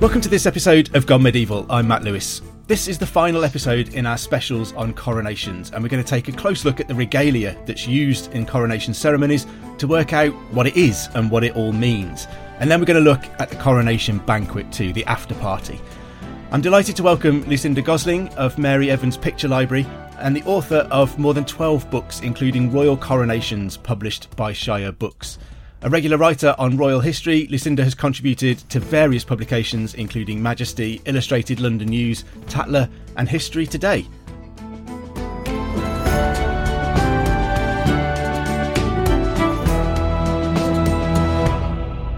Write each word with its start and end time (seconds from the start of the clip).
Welcome 0.00 0.22
to 0.22 0.30
this 0.30 0.46
episode 0.46 0.96
of 0.96 1.04
Gone 1.04 1.22
Medieval. 1.22 1.66
I'm 1.68 1.86
Matt 1.86 2.02
Lewis. 2.02 2.40
This 2.66 2.88
is 2.88 2.96
the 2.96 3.04
final 3.04 3.44
episode 3.44 3.90
in 3.90 4.06
our 4.06 4.16
specials 4.16 4.72
on 4.72 4.94
coronations, 4.94 5.72
and 5.72 5.82
we're 5.82 5.90
going 5.90 6.02
to 6.02 6.08
take 6.08 6.26
a 6.28 6.32
close 6.32 6.64
look 6.64 6.80
at 6.80 6.88
the 6.88 6.94
regalia 6.94 7.54
that's 7.66 7.86
used 7.86 8.32
in 8.32 8.46
coronation 8.46 8.94
ceremonies 8.94 9.46
to 9.76 9.86
work 9.86 10.14
out 10.14 10.32
what 10.54 10.66
it 10.66 10.74
is 10.74 11.10
and 11.14 11.30
what 11.30 11.44
it 11.44 11.54
all 11.54 11.72
means. 11.72 12.26
And 12.60 12.70
then 12.70 12.80
we're 12.80 12.86
going 12.86 13.04
to 13.04 13.10
look 13.10 13.22
at 13.38 13.50
the 13.50 13.56
coronation 13.56 14.20
banquet 14.20 14.72
too, 14.72 14.94
the 14.94 15.04
after 15.04 15.34
party. 15.34 15.78
I'm 16.50 16.62
delighted 16.62 16.96
to 16.96 17.02
welcome 17.02 17.44
Lucinda 17.44 17.82
Gosling 17.82 18.28
of 18.36 18.56
Mary 18.56 18.90
Evans 18.90 19.18
Picture 19.18 19.48
Library 19.48 19.86
and 20.16 20.34
the 20.34 20.44
author 20.44 20.88
of 20.90 21.18
more 21.18 21.34
than 21.34 21.44
12 21.44 21.90
books, 21.90 22.20
including 22.20 22.72
Royal 22.72 22.96
Coronations, 22.96 23.76
published 23.76 24.34
by 24.34 24.54
Shire 24.54 24.92
Books. 24.92 25.38
A 25.82 25.88
regular 25.88 26.18
writer 26.18 26.54
on 26.58 26.76
royal 26.76 27.00
history, 27.00 27.46
Lucinda 27.46 27.82
has 27.82 27.94
contributed 27.94 28.58
to 28.68 28.78
various 28.78 29.24
publications 29.24 29.94
including 29.94 30.42
Majesty, 30.42 31.00
Illustrated 31.06 31.58
London 31.58 31.88
News, 31.88 32.26
Tatler, 32.48 32.86
and 33.16 33.26
History 33.26 33.66
Today. 33.66 34.04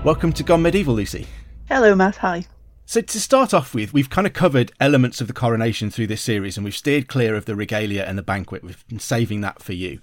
Welcome 0.02 0.32
to 0.32 0.42
Gone 0.42 0.62
Medieval, 0.62 0.94
Lucy. 0.94 1.28
Hello, 1.68 1.94
Matt. 1.94 2.16
Hi. 2.16 2.46
So, 2.84 3.00
to 3.00 3.20
start 3.20 3.54
off 3.54 3.76
with, 3.76 3.92
we've 3.92 4.10
kind 4.10 4.26
of 4.26 4.32
covered 4.32 4.72
elements 4.80 5.20
of 5.20 5.28
the 5.28 5.32
coronation 5.32 5.88
through 5.88 6.08
this 6.08 6.20
series 6.20 6.56
and 6.56 6.64
we've 6.64 6.74
steered 6.74 7.06
clear 7.06 7.36
of 7.36 7.44
the 7.44 7.54
regalia 7.54 8.02
and 8.02 8.18
the 8.18 8.22
banquet. 8.22 8.64
We've 8.64 8.84
been 8.88 8.98
saving 8.98 9.40
that 9.42 9.62
for 9.62 9.72
you. 9.72 10.00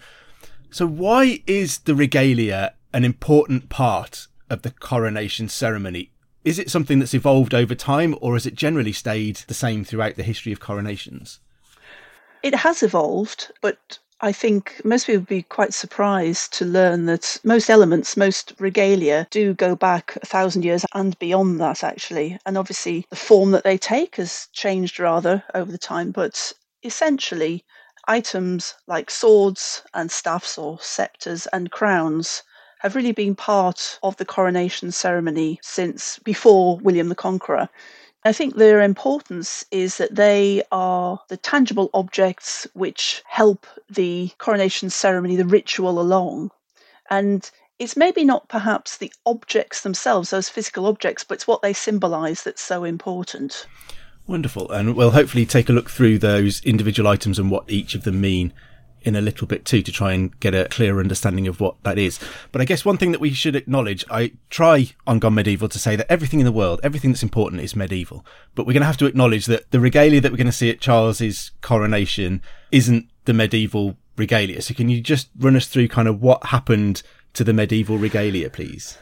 So, 0.71 0.87
why 0.87 1.43
is 1.45 1.79
the 1.79 1.93
regalia 1.93 2.75
an 2.93 3.05
important 3.05 3.69
part 3.69 4.27
of 4.49 4.61
the 4.63 4.71
coronation 4.71 5.47
ceremony? 5.49 6.11
Is 6.43 6.57
it 6.57 6.71
something 6.71 6.99
that's 6.99 7.13
evolved 7.13 7.53
over 7.53 7.75
time 7.75 8.15
or 8.21 8.33
has 8.33 8.45
it 8.45 8.55
generally 8.55 8.93
stayed 8.93 9.37
the 9.47 9.53
same 9.53 9.83
throughout 9.83 10.15
the 10.15 10.23
history 10.23 10.51
of 10.51 10.59
coronations? 10.59 11.39
It 12.41 12.55
has 12.55 12.81
evolved, 12.81 13.51
but 13.61 13.99
I 14.21 14.31
think 14.31 14.81
most 14.83 15.05
people 15.05 15.21
would 15.21 15.27
be 15.27 15.43
quite 15.43 15.73
surprised 15.73 16.53
to 16.53 16.65
learn 16.65 17.05
that 17.05 17.39
most 17.43 17.69
elements, 17.69 18.17
most 18.17 18.53
regalia, 18.59 19.27
do 19.29 19.53
go 19.53 19.75
back 19.75 20.17
a 20.21 20.25
thousand 20.25 20.65
years 20.65 20.85
and 20.93 21.17
beyond 21.19 21.59
that, 21.61 21.83
actually. 21.83 22.39
And 22.45 22.57
obviously, 22.57 23.05
the 23.09 23.15
form 23.15 23.51
that 23.51 23.63
they 23.63 23.77
take 23.77 24.15
has 24.15 24.47
changed 24.51 24.99
rather 24.99 25.43
over 25.53 25.71
the 25.71 25.77
time, 25.77 26.11
but 26.11 26.51
essentially, 26.83 27.63
items 28.07 28.75
like 28.87 29.11
swords 29.11 29.83
and 29.93 30.11
staffs 30.11 30.57
or 30.57 30.79
sceptres 30.81 31.45
and 31.47 31.71
crowns 31.71 32.43
have 32.79 32.95
really 32.95 33.11
been 33.11 33.35
part 33.35 33.99
of 34.03 34.17
the 34.17 34.25
coronation 34.25 34.91
ceremony 34.91 35.59
since 35.61 36.17
before 36.19 36.77
William 36.77 37.09
the 37.09 37.15
Conqueror. 37.15 37.69
I 38.25 38.33
think 38.33 38.55
their 38.55 38.81
importance 38.81 39.65
is 39.71 39.97
that 39.97 40.15
they 40.15 40.63
are 40.71 41.19
the 41.29 41.37
tangible 41.37 41.89
objects 41.93 42.67
which 42.73 43.21
help 43.25 43.65
the 43.89 44.31
coronation 44.39 44.89
ceremony, 44.89 45.35
the 45.35 45.45
ritual 45.45 45.99
along. 45.99 46.51
And 47.09 47.49
it's 47.79 47.95
maybe 47.95 48.25
not 48.25 48.49
perhaps 48.49 48.97
the 48.97 49.13
objects 49.25 49.81
themselves, 49.81 50.31
those 50.31 50.49
physical 50.49 50.85
objects, 50.85 51.23
but 51.23 51.35
it's 51.35 51.47
what 51.47 51.61
they 51.61 51.73
symbolize 51.73 52.43
that's 52.43 52.61
so 52.61 52.83
important. 52.83 53.67
Wonderful. 54.27 54.69
And 54.69 54.95
we'll 54.95 55.11
hopefully 55.11 55.45
take 55.45 55.69
a 55.69 55.73
look 55.73 55.89
through 55.89 56.19
those 56.19 56.61
individual 56.63 57.09
items 57.09 57.39
and 57.39 57.49
what 57.49 57.69
each 57.69 57.95
of 57.95 58.03
them 58.03 58.19
mean 58.21 58.53
in 59.01 59.15
a 59.15 59.21
little 59.21 59.47
bit 59.47 59.65
too 59.65 59.81
to 59.81 59.91
try 59.91 60.13
and 60.13 60.37
get 60.39 60.53
a 60.53 60.67
clearer 60.69 60.99
understanding 60.99 61.47
of 61.47 61.59
what 61.59 61.81
that 61.83 61.97
is. 61.97 62.19
But 62.51 62.61
I 62.61 62.65
guess 62.65 62.83
one 62.85 62.97
thing 62.97 63.11
that 63.11 63.21
we 63.21 63.33
should 63.33 63.55
acknowledge, 63.55 64.05
I 64.09 64.33
try 64.49 64.91
on 65.07 65.19
Gone 65.19 65.35
Medieval 65.35 65.69
to 65.69 65.79
say 65.79 65.95
that 65.95 66.11
everything 66.11 66.39
in 66.39 66.45
the 66.45 66.51
world, 66.51 66.79
everything 66.83 67.11
that's 67.11 67.23
important 67.23 67.61
is 67.61 67.75
medieval. 67.75 68.25
But 68.55 68.65
we're 68.65 68.73
going 68.73 68.81
to 68.81 68.87
have 68.87 68.97
to 68.97 69.05
acknowledge 69.05 69.45
that 69.45 69.71
the 69.71 69.79
regalia 69.79 70.21
that 70.21 70.31
we're 70.31 70.37
going 70.37 70.47
to 70.47 70.51
see 70.51 70.69
at 70.69 70.81
Charles's 70.81 71.51
coronation 71.61 72.41
isn't 72.71 73.09
the 73.25 73.33
medieval 73.33 73.95
regalia. 74.17 74.61
So 74.61 74.73
can 74.73 74.89
you 74.89 75.01
just 75.01 75.29
run 75.37 75.55
us 75.55 75.67
through 75.67 75.87
kind 75.87 76.07
of 76.07 76.21
what 76.21 76.47
happened 76.47 77.01
to 77.33 77.43
the 77.43 77.53
medieval 77.53 77.97
regalia, 77.97 78.49
please? 78.49 78.97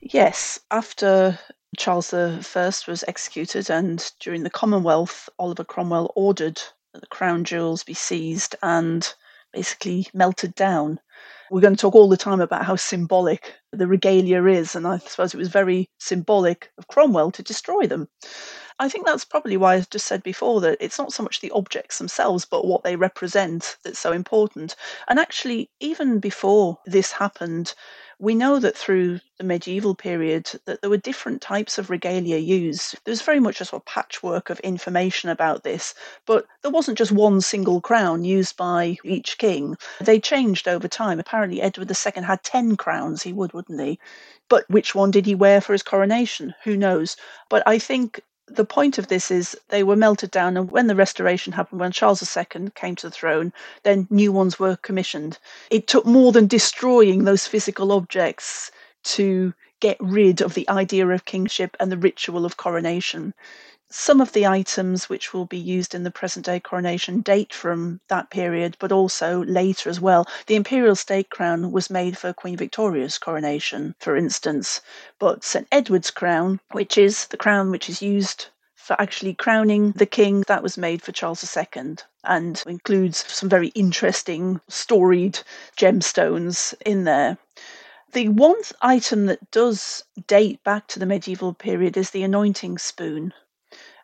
Yes, 0.00 0.58
after 0.70 1.38
Charles 1.76 2.12
I 2.12 2.36
was 2.36 3.04
executed 3.06 3.70
and 3.70 4.12
during 4.20 4.42
the 4.42 4.50
Commonwealth, 4.50 5.28
Oliver 5.38 5.64
Cromwell 5.64 6.12
ordered 6.16 6.60
that 6.92 7.00
the 7.00 7.06
crown 7.06 7.44
jewels 7.44 7.84
be 7.84 7.94
seized 7.94 8.56
and 8.62 9.14
basically 9.52 10.06
melted 10.14 10.54
down. 10.54 10.98
We're 11.50 11.60
going 11.60 11.76
to 11.76 11.80
talk 11.80 11.94
all 11.94 12.08
the 12.08 12.16
time 12.16 12.40
about 12.40 12.64
how 12.64 12.76
symbolic 12.76 13.54
the 13.72 13.86
regalia 13.86 14.44
is, 14.46 14.74
and 14.74 14.86
I 14.86 14.98
suppose 14.98 15.34
it 15.34 15.38
was 15.38 15.48
very 15.48 15.90
symbolic 15.98 16.70
of 16.78 16.88
Cromwell 16.88 17.30
to 17.32 17.42
destroy 17.42 17.86
them. 17.86 18.08
I 18.78 18.88
think 18.88 19.06
that's 19.06 19.24
probably 19.24 19.56
why 19.56 19.74
I 19.74 19.84
just 19.90 20.06
said 20.06 20.22
before 20.22 20.60
that 20.62 20.78
it's 20.80 20.98
not 20.98 21.12
so 21.12 21.22
much 21.22 21.40
the 21.40 21.50
objects 21.50 21.98
themselves, 21.98 22.44
but 22.44 22.66
what 22.66 22.82
they 22.82 22.96
represent 22.96 23.76
that's 23.84 23.98
so 23.98 24.12
important. 24.12 24.76
And 25.08 25.18
actually, 25.18 25.70
even 25.80 26.18
before 26.20 26.78
this 26.86 27.12
happened, 27.12 27.74
we 28.22 28.36
know 28.36 28.60
that 28.60 28.76
through 28.76 29.18
the 29.38 29.42
medieval 29.44 29.96
period 29.96 30.48
that 30.66 30.80
there 30.80 30.88
were 30.88 30.96
different 30.96 31.42
types 31.42 31.76
of 31.76 31.90
regalia 31.90 32.36
used. 32.36 32.94
There 33.04 33.10
was 33.10 33.20
very 33.20 33.40
much 33.40 33.60
a 33.60 33.64
sort 33.64 33.82
of 33.82 33.86
patchwork 33.86 34.48
of 34.48 34.60
information 34.60 35.28
about 35.28 35.64
this, 35.64 35.92
but 36.24 36.46
there 36.62 36.70
wasn't 36.70 36.98
just 36.98 37.10
one 37.10 37.40
single 37.40 37.80
crown 37.80 38.24
used 38.24 38.56
by 38.56 38.96
each 39.02 39.38
king. 39.38 39.76
They 40.00 40.20
changed 40.20 40.68
over 40.68 40.86
time. 40.86 41.18
Apparently, 41.18 41.60
Edward 41.60 41.90
II 41.90 42.22
had 42.22 42.44
10 42.44 42.76
crowns. 42.76 43.24
He 43.24 43.32
would, 43.32 43.52
wouldn't 43.54 43.80
he? 43.80 43.98
But 44.48 44.70
which 44.70 44.94
one 44.94 45.10
did 45.10 45.26
he 45.26 45.34
wear 45.34 45.60
for 45.60 45.72
his 45.72 45.82
coronation? 45.82 46.54
Who 46.62 46.76
knows? 46.76 47.16
But 47.50 47.64
I 47.66 47.80
think 47.80 48.20
the 48.48 48.64
point 48.64 48.98
of 48.98 49.08
this 49.08 49.30
is 49.30 49.56
they 49.68 49.82
were 49.82 49.96
melted 49.96 50.30
down, 50.30 50.56
and 50.56 50.70
when 50.70 50.86
the 50.86 50.96
restoration 50.96 51.52
happened, 51.52 51.80
when 51.80 51.92
Charles 51.92 52.36
II 52.36 52.70
came 52.74 52.96
to 52.96 53.08
the 53.08 53.12
throne, 53.14 53.52
then 53.84 54.06
new 54.10 54.32
ones 54.32 54.58
were 54.58 54.76
commissioned. 54.76 55.38
It 55.70 55.86
took 55.86 56.06
more 56.06 56.32
than 56.32 56.46
destroying 56.46 57.24
those 57.24 57.46
physical 57.46 57.92
objects 57.92 58.70
to 59.04 59.54
get 59.80 59.96
rid 60.00 60.40
of 60.40 60.54
the 60.54 60.68
idea 60.68 61.06
of 61.08 61.24
kingship 61.24 61.76
and 61.80 61.90
the 61.90 61.96
ritual 61.98 62.44
of 62.46 62.56
coronation. 62.56 63.34
Some 63.94 64.22
of 64.22 64.32
the 64.32 64.46
items 64.46 65.10
which 65.10 65.34
will 65.34 65.44
be 65.44 65.58
used 65.58 65.94
in 65.94 66.02
the 66.02 66.10
present 66.10 66.46
day 66.46 66.58
coronation 66.58 67.20
date 67.20 67.52
from 67.52 68.00
that 68.08 68.30
period, 68.30 68.74
but 68.78 68.90
also 68.90 69.44
later 69.44 69.90
as 69.90 70.00
well. 70.00 70.26
The 70.46 70.56
imperial 70.56 70.96
state 70.96 71.28
crown 71.28 71.72
was 71.72 71.90
made 71.90 72.16
for 72.16 72.32
Queen 72.32 72.56
Victoria's 72.56 73.18
coronation, 73.18 73.94
for 73.98 74.16
instance, 74.16 74.80
but 75.18 75.44
St 75.44 75.68
Edward's 75.70 76.10
crown, 76.10 76.58
which 76.70 76.96
is 76.96 77.26
the 77.26 77.36
crown 77.36 77.70
which 77.70 77.90
is 77.90 78.00
used 78.00 78.46
for 78.74 78.98
actually 78.98 79.34
crowning 79.34 79.92
the 79.92 80.06
king. 80.06 80.42
That 80.48 80.62
was 80.62 80.78
made 80.78 81.02
for 81.02 81.12
Charles 81.12 81.44
II 81.54 81.96
and 82.24 82.62
includes 82.66 83.30
some 83.30 83.50
very 83.50 83.68
interesting 83.68 84.62
storied 84.68 85.40
gemstones 85.76 86.72
in 86.86 87.04
there. 87.04 87.36
The 88.12 88.30
one 88.30 88.62
item 88.80 89.26
that 89.26 89.50
does 89.50 90.02
date 90.26 90.64
back 90.64 90.86
to 90.88 90.98
the 90.98 91.04
medieval 91.04 91.52
period 91.52 91.98
is 91.98 92.08
the 92.10 92.22
anointing 92.22 92.78
spoon. 92.78 93.34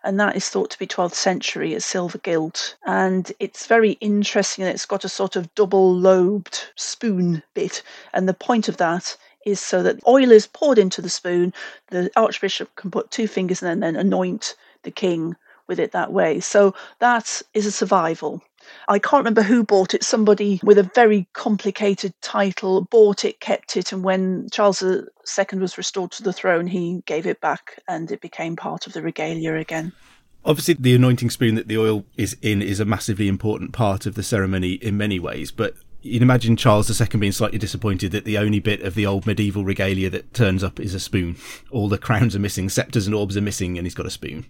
And 0.05 0.19
that 0.21 0.37
is 0.37 0.49
thought 0.49 0.71
to 0.71 0.79
be 0.79 0.87
12th 0.87 1.15
century. 1.15 1.75
It's 1.75 1.85
silver 1.85 2.19
gilt. 2.19 2.77
And 2.87 3.33
it's 3.41 3.67
very 3.67 3.93
interesting. 4.01 4.65
It's 4.65 4.87
got 4.87 5.05
a 5.05 5.09
sort 5.09 5.37
of 5.37 5.55
double 5.55 5.95
lobed 5.95 6.71
spoon 6.77 7.43
bit. 7.55 7.83
And 8.15 8.29
the 8.29 8.35
point 8.35 8.69
of 8.69 8.77
that 8.79 9.17
is 9.45 9.61
so 9.61 9.83
that 9.83 10.01
oil 10.07 10.31
is 10.31 10.47
poured 10.47 10.79
into 10.79 11.03
the 11.03 11.09
spoon. 11.09 11.53
The 11.89 12.11
archbishop 12.17 12.75
can 12.77 12.91
put 12.91 13.11
two 13.11 13.27
fingers 13.27 13.63
and 13.63 13.83
then 13.83 13.97
anoint 13.97 14.57
the 14.83 14.91
king 14.91 15.37
with 15.67 15.79
it 15.79 15.93
that 15.93 16.13
way. 16.13 16.41
So 16.41 16.75
that 16.99 17.43
is 17.55 17.67
a 17.67 17.73
survival. 17.73 18.43
I 18.89 18.99
can't 18.99 19.21
remember 19.21 19.43
who 19.43 19.65
bought 19.65 19.95
it. 19.95 20.03
Somebody 20.03 20.61
with 20.63 20.79
a 20.79 20.91
very 20.95 21.29
complicated 21.33 22.15
title 22.23 22.83
bought 22.83 23.25
it, 23.25 23.41
kept 23.41 23.77
it, 23.77 23.93
and 23.93 24.03
when 24.03 24.49
Charles 24.51 24.83
II 24.83 25.05
was 25.59 25.79
restored 25.79 26.11
to 26.13 26.23
the 26.23 26.33
throne, 26.33 26.67
he 26.67 27.03
gave 27.07 27.27
it 27.27 27.41
back 27.41 27.81
and 27.89 28.11
it 28.11 28.21
became 28.21 28.57
part 28.57 28.87
of 28.87 28.93
the 28.93 29.03
regalia 29.03 29.55
again. 29.55 29.93
Obviously, 30.45 30.75
the 30.75 30.95
anointing 30.95 31.31
spoon 31.31 31.57
that 31.57 31.69
the 31.69 31.79
oil 31.79 32.05
is 32.17 32.37
in 32.41 32.63
is 32.63 32.81
a 32.81 32.85
massively 32.85 33.29
important 33.29 33.73
part 33.73 34.07
of 34.07 34.15
the 34.15 34.23
ceremony 34.23 34.75
in 34.75 34.97
many 34.97 35.19
ways, 35.19 35.51
but 35.51 35.75
you'd 36.01 36.23
imagine 36.23 36.57
Charles 36.57 37.01
II 37.01 37.19
being 37.19 37.33
slightly 37.33 37.59
disappointed 37.59 38.13
that 38.13 38.25
the 38.25 38.39
only 38.39 38.61
bit 38.61 38.81
of 38.83 38.95
the 38.95 39.05
old 39.05 39.27
medieval 39.27 39.65
regalia 39.65 40.09
that 40.11 40.33
turns 40.33 40.63
up 40.63 40.79
is 40.81 40.95
a 40.95 41.01
spoon. 41.01 41.37
All 41.71 41.89
the 41.89 41.99
crowns 41.99 42.37
are 42.37 42.41
missing, 42.41 42.69
sceptres 42.69 43.07
and 43.07 43.15
orbs 43.15 43.37
are 43.37 43.43
missing, 43.43 43.77
and 43.77 43.87
he's 43.87 43.95
got 43.95 44.07
a 44.07 44.11
spoon. 44.11 44.47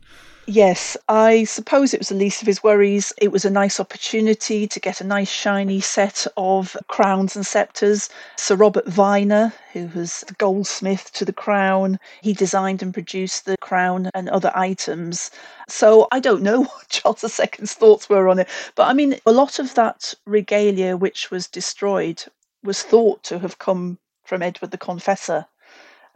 Yes, 0.50 0.96
I 1.10 1.44
suppose 1.44 1.92
it 1.92 2.00
was 2.00 2.08
the 2.08 2.14
least 2.14 2.40
of 2.40 2.46
his 2.46 2.62
worries. 2.62 3.12
It 3.18 3.30
was 3.30 3.44
a 3.44 3.50
nice 3.50 3.78
opportunity 3.78 4.66
to 4.66 4.80
get 4.80 5.02
a 5.02 5.04
nice 5.04 5.28
shiny 5.28 5.78
set 5.82 6.26
of 6.38 6.74
crowns 6.86 7.36
and 7.36 7.46
sceptres. 7.46 8.08
Sir 8.38 8.54
Robert 8.54 8.86
Vyner, 8.86 9.52
who 9.74 9.88
was 9.94 10.24
the 10.26 10.32
goldsmith 10.32 11.12
to 11.12 11.26
the 11.26 11.34
crown, 11.34 12.00
he 12.22 12.32
designed 12.32 12.82
and 12.82 12.94
produced 12.94 13.44
the 13.44 13.58
crown 13.58 14.08
and 14.14 14.30
other 14.30 14.50
items. 14.54 15.30
So 15.68 16.08
I 16.12 16.18
don't 16.18 16.40
know 16.40 16.62
what 16.64 16.88
Charles 16.88 17.22
II's 17.22 17.74
thoughts 17.74 18.08
were 18.08 18.26
on 18.26 18.38
it, 18.38 18.48
but 18.74 18.88
I 18.88 18.94
mean, 18.94 19.20
a 19.26 19.32
lot 19.32 19.58
of 19.58 19.74
that 19.74 20.14
regalia 20.24 20.96
which 20.96 21.30
was 21.30 21.46
destroyed 21.46 22.24
was 22.64 22.82
thought 22.82 23.22
to 23.24 23.38
have 23.40 23.58
come 23.58 23.98
from 24.24 24.40
Edward 24.40 24.70
the 24.70 24.78
Confessor 24.78 25.44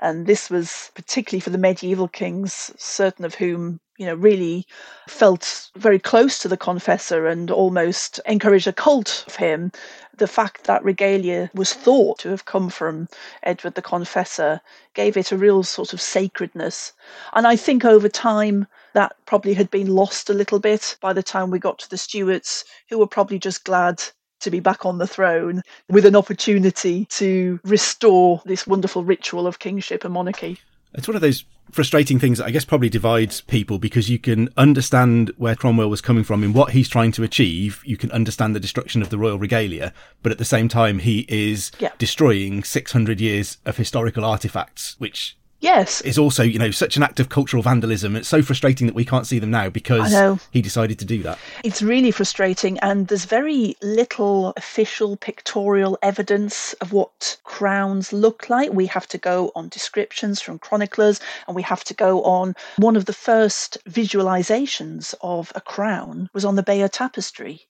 And 0.03 0.27
this 0.27 0.51
was 0.51 0.91
particularly 0.97 1.41
for 1.41 1.51
the 1.51 1.59
medieval 1.59 2.09
kings, 2.09 2.73
certain 2.77 3.25
of 3.25 3.37
whom 3.37 3.79
you 3.97 4.07
know, 4.07 4.17
really 4.17 4.67
felt 5.07 5.71
very 5.77 6.01
close 6.01 6.41
to 6.41 6.49
the 6.49 6.57
confessor 6.57 7.29
and 7.29 7.53
almost 7.53 8.19
encouraged 8.27 8.67
a 8.67 8.73
cult 8.73 9.23
of 9.29 9.37
him. 9.37 9.71
The 10.17 10.27
fact 10.27 10.65
that 10.65 10.83
regalia 10.83 11.53
was 11.55 11.73
thought 11.73 12.19
to 12.19 12.31
have 12.31 12.47
come 12.47 12.69
from 12.69 13.07
Edward 13.45 13.77
the 13.77 13.83
Confessor 13.83 14.61
gave 14.95 15.17
it 15.17 15.31
a 15.31 15.39
real 15.39 15.63
sort 15.63 15.93
of 15.93 16.01
sacredness. 16.01 16.93
And 17.33 17.47
I 17.47 17.55
think 17.55 17.85
over 17.85 18.09
time 18.09 18.67
that 18.95 19.15
probably 19.25 19.55
had 19.55 19.71
been 19.71 19.95
lost 19.95 20.29
a 20.29 20.35
little 20.35 20.59
bit 20.59 20.97
by 21.01 21.13
the 21.13 21.23
time 21.23 21.49
we 21.49 21.61
got 21.61 21.79
to 21.79 21.89
the 21.89 21.97
Stuarts, 21.97 22.65
who 22.89 22.99
were 22.99 23.07
probably 23.07 23.39
just 23.39 23.63
glad 23.63 24.03
to 24.43 24.51
be 24.51 24.61
back 24.61 24.85
on 24.85 24.99
the 24.99 25.07
throne 25.07 25.63
with 25.89 26.07
an 26.07 26.17
opportunity 26.17 27.07
to 27.07 27.59
restore 27.65 28.43
this 28.45 28.67
wonderful 28.67 29.05
ritual 29.05 29.47
of 29.47 29.59
kingship 29.59 30.05
and 30.05 30.15
monarchy. 30.15 30.59
It's 30.95 31.09
one 31.09 31.17
of 31.17 31.23
those 31.23 31.45
frustrating 31.71 32.19
things 32.19 32.39
that 32.39 32.45
I 32.45 32.51
guess 32.51 32.67
probably 32.67 32.91
divides 32.91 33.41
people 33.41 33.79
because 33.79 34.11
you 34.11 34.19
can 34.19 34.51
understand 34.57 35.33
where 35.39 35.57
Cromwell 35.57 35.89
was 35.89 36.03
coming 36.03 36.25
from 36.25 36.45
in 36.45 36.53
what 36.53 36.73
he's 36.73 36.89
trying 36.89 37.13
to 37.13 37.23
achieve. 37.23 37.83
You 37.85 37.97
can 37.97 38.11
understand 38.13 38.55
the 38.55 38.61
destruction 38.61 39.01
of 39.01 39.09
the 39.09 39.17
royal 39.17 39.39
regalia, 39.39 39.95
but 40.23 40.33
at 40.33 40.39
the 40.39 40.45
same 40.45 40.69
time, 40.69 40.99
he 40.99 41.25
is 41.29 41.73
yeah. 41.79 41.93
destroying 41.99 42.63
600 42.63 43.21
years 43.21 43.57
of 43.65 43.79
historical 43.79 44.25
artifacts, 44.25 44.97
which 44.99 45.37
Yes. 45.63 46.01
Is 46.01 46.19
also, 46.19 46.43
you 46.43 46.59
know, 46.59 46.73
such 46.73 46.97
an 46.97 47.05
act 47.05 47.21
of 47.21 47.29
cultural 47.29 47.63
vandalism. 47.63 48.17
It's 48.17 48.29
so 48.29 48.43
frustrating 48.43 48.89
that 48.89 48.95
we 48.95 49.05
can't 49.05 49.27
see 49.27 49.39
them 49.39 49.53
now 49.53 49.71
because 49.71 50.13
he 50.51 50.61
decided 50.61 50.99
to 50.99 51.05
do 51.05 51.23
that. 51.23 51.39
It's 51.63 51.81
really 51.81 52.11
frustrating, 52.11 52.79
and 52.81 53.07
there's 53.07 53.25
very 53.25 53.77
little 53.81 54.53
official 54.57 55.17
pictorial 55.17 55.97
evidence 56.03 56.73
of 56.75 56.93
what 56.93 57.39
crowns 57.45 58.13
look 58.13 58.51
like. 58.51 58.73
We 58.73 58.87
have 58.87 59.07
to 59.09 59.19
go 59.19 59.53
on 59.55 59.69
descriptions 59.69 60.41
from 60.41 60.59
chroniclers, 60.59 61.21
and 61.47 61.55
we 61.55 61.63
have 61.63 61.85
to 61.85 61.95
go 61.95 62.23
on 62.25 62.57
one 62.77 62.97
of 62.97 63.05
the 63.05 63.13
first 63.13 63.79
visualizations 63.89 65.15
of 65.21 65.53
a 65.55 65.61
crown 65.61 66.29
was 66.35 66.45
on 66.45 66.57
the 66.57 66.63
Bayeux 66.65 66.89
Tapestry 66.89 67.69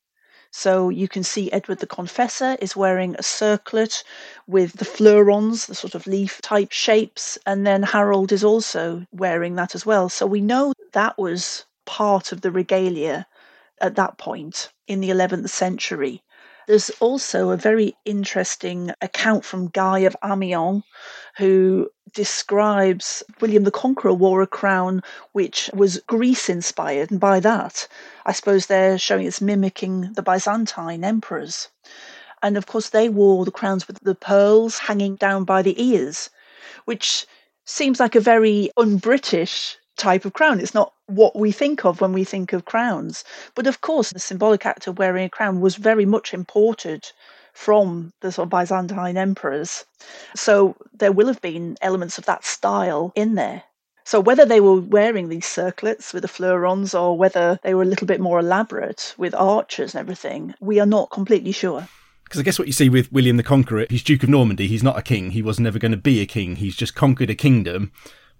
so 0.55 0.91
you 0.91 1.09
can 1.09 1.25
see 1.25 1.51
Edward 1.51 1.79
the 1.79 1.87
Confessor 1.87 2.59
is 2.61 2.77
wearing 2.77 3.17
a 3.19 3.23
circlet 3.23 4.05
with 4.47 4.75
the 4.75 4.85
fleurons, 4.85 5.65
the 5.65 5.75
sort 5.75 5.95
of 5.95 6.07
leaf 6.07 6.43
type 6.43 6.71
shapes, 6.71 7.39
and 7.47 7.67
then 7.67 7.83
Harold 7.83 8.33
is 8.33 8.45
also 8.45 9.07
wearing 9.13 9.57
that 9.57 9.75
as 9.75 9.87
well. 9.87 10.11
So 10.11 10.27
we 10.27 10.43
know 10.43 10.75
that 10.93 11.17
was 11.17 11.65
part 11.87 12.33
of 12.33 12.43
the 12.43 12.51
regalia 12.51 13.27
at 13.81 13.97
that 13.97 14.19
point 14.19 14.71
in 14.87 15.01
the 15.01 15.09
11th 15.09 15.49
century. 15.49 16.23
There's 16.69 16.91
also 17.01 17.51
a 17.51 17.57
very 17.57 17.97
interesting 18.05 18.93
account 19.01 19.47
from 19.47 19.69
Guy 19.69 20.01
of 20.01 20.17
Amiens, 20.23 20.83
who 21.37 21.91
describes 22.13 23.23
William 23.41 23.65
the 23.65 23.71
Conqueror 23.71 24.13
wore 24.13 24.43
a 24.43 24.47
crown 24.47 25.03
which 25.33 25.71
was 25.73 26.03
Greece 26.07 26.49
inspired, 26.49 27.11
and 27.11 27.19
by 27.19 27.41
that, 27.41 27.89
I 28.27 28.33
suppose 28.33 28.67
they're 28.67 28.99
showing 28.99 29.27
it's 29.27 29.41
mimicking 29.41 30.13
the 30.13 30.23
Byzantine 30.23 31.05
emperors. 31.05 31.69
And 32.43 32.57
of 32.57 32.67
course, 32.67 32.91
they 32.91 33.09
wore 33.09 33.45
the 33.45 33.51
crowns 33.51 33.87
with 33.87 34.01
the 34.01 34.15
pearls 34.15 34.79
hanging 34.79 35.17
down 35.17 35.45
by 35.45 35.63
the 35.63 35.81
ears, 35.83 36.29
which 36.85 37.27
seems 37.65 38.01
like 38.01 38.15
a 38.15 38.21
very 38.21 38.71
un 38.77 38.97
British 38.97 39.79
type 39.97 40.25
of 40.25 40.33
crown. 40.33 40.61
It's 40.61 40.75
not 40.75 40.93
what 41.07 41.37
we 41.37 41.53
think 41.53 41.85
of 41.85 42.01
when 42.01 42.13
we 42.13 42.25
think 42.25 42.53
of 42.53 42.65
crowns. 42.65 43.25
But 43.55 43.67
of 43.67 43.81
course, 43.81 44.11
the 44.11 44.19
symbolic 44.19 44.67
act 44.67 44.87
of 44.87 44.99
wearing 44.99 45.25
a 45.25 45.31
crown 45.31 45.61
was 45.61 45.77
very 45.77 46.05
much 46.05 46.35
imported 46.35 47.13
from 47.53 48.13
the 48.21 48.33
sort 48.33 48.47
of 48.47 48.51
Byzantine 48.51 49.17
emperors. 49.17 49.85
So 50.35 50.77
there 50.95 51.13
will 51.13 51.27
have 51.27 51.41
been 51.41 51.77
elements 51.81 52.19
of 52.19 52.27
that 52.27 52.45
style 52.45 53.13
in 53.15 53.35
there. 53.35 53.63
So 54.05 54.21
whether 54.21 54.45
they 54.45 54.61
were 54.61 54.81
wearing 54.81 55.29
these 55.29 55.47
circlets 55.47 56.13
with 56.13 56.23
the 56.23 56.29
fleurons 56.29 56.93
or 56.95 57.17
whether 57.17 57.61
they 57.63 57.75
were 57.75 57.83
a 57.83 57.87
little 57.87 58.07
bit 58.07 58.21
more 58.21 58.41
elaborate 58.41 59.15
with 59.17 59.35
archers 59.35 59.95
and 59.95 60.01
everything, 60.01 60.55
we 60.61 60.81
are 60.81 60.87
not 60.87 61.11
completely 61.11 61.53
sure. 61.53 61.87
Because 62.25 62.41
I 62.41 62.43
guess 62.43 62.59
what 62.59 62.67
you 62.67 62.73
see 62.73 62.89
with 62.89 63.13
William 63.13 63.37
the 63.37 63.43
Conqueror, 63.43 63.87
he's 63.91 64.03
Duke 64.03 64.25
of 64.25 64.29
Normandy. 64.29 64.67
He's 64.67 64.83
not 64.83 64.99
a 64.99 65.03
king. 65.03 65.31
He 65.31 65.43
was 65.43 65.61
never 65.61 65.79
going 65.79 65.93
to 65.93 65.99
be 65.99 66.21
a 66.21 66.27
king. 66.27 66.57
He's 66.57 66.75
just 66.75 66.95
conquered 66.95 67.31
a 67.31 67.35
kingdom 67.35 67.93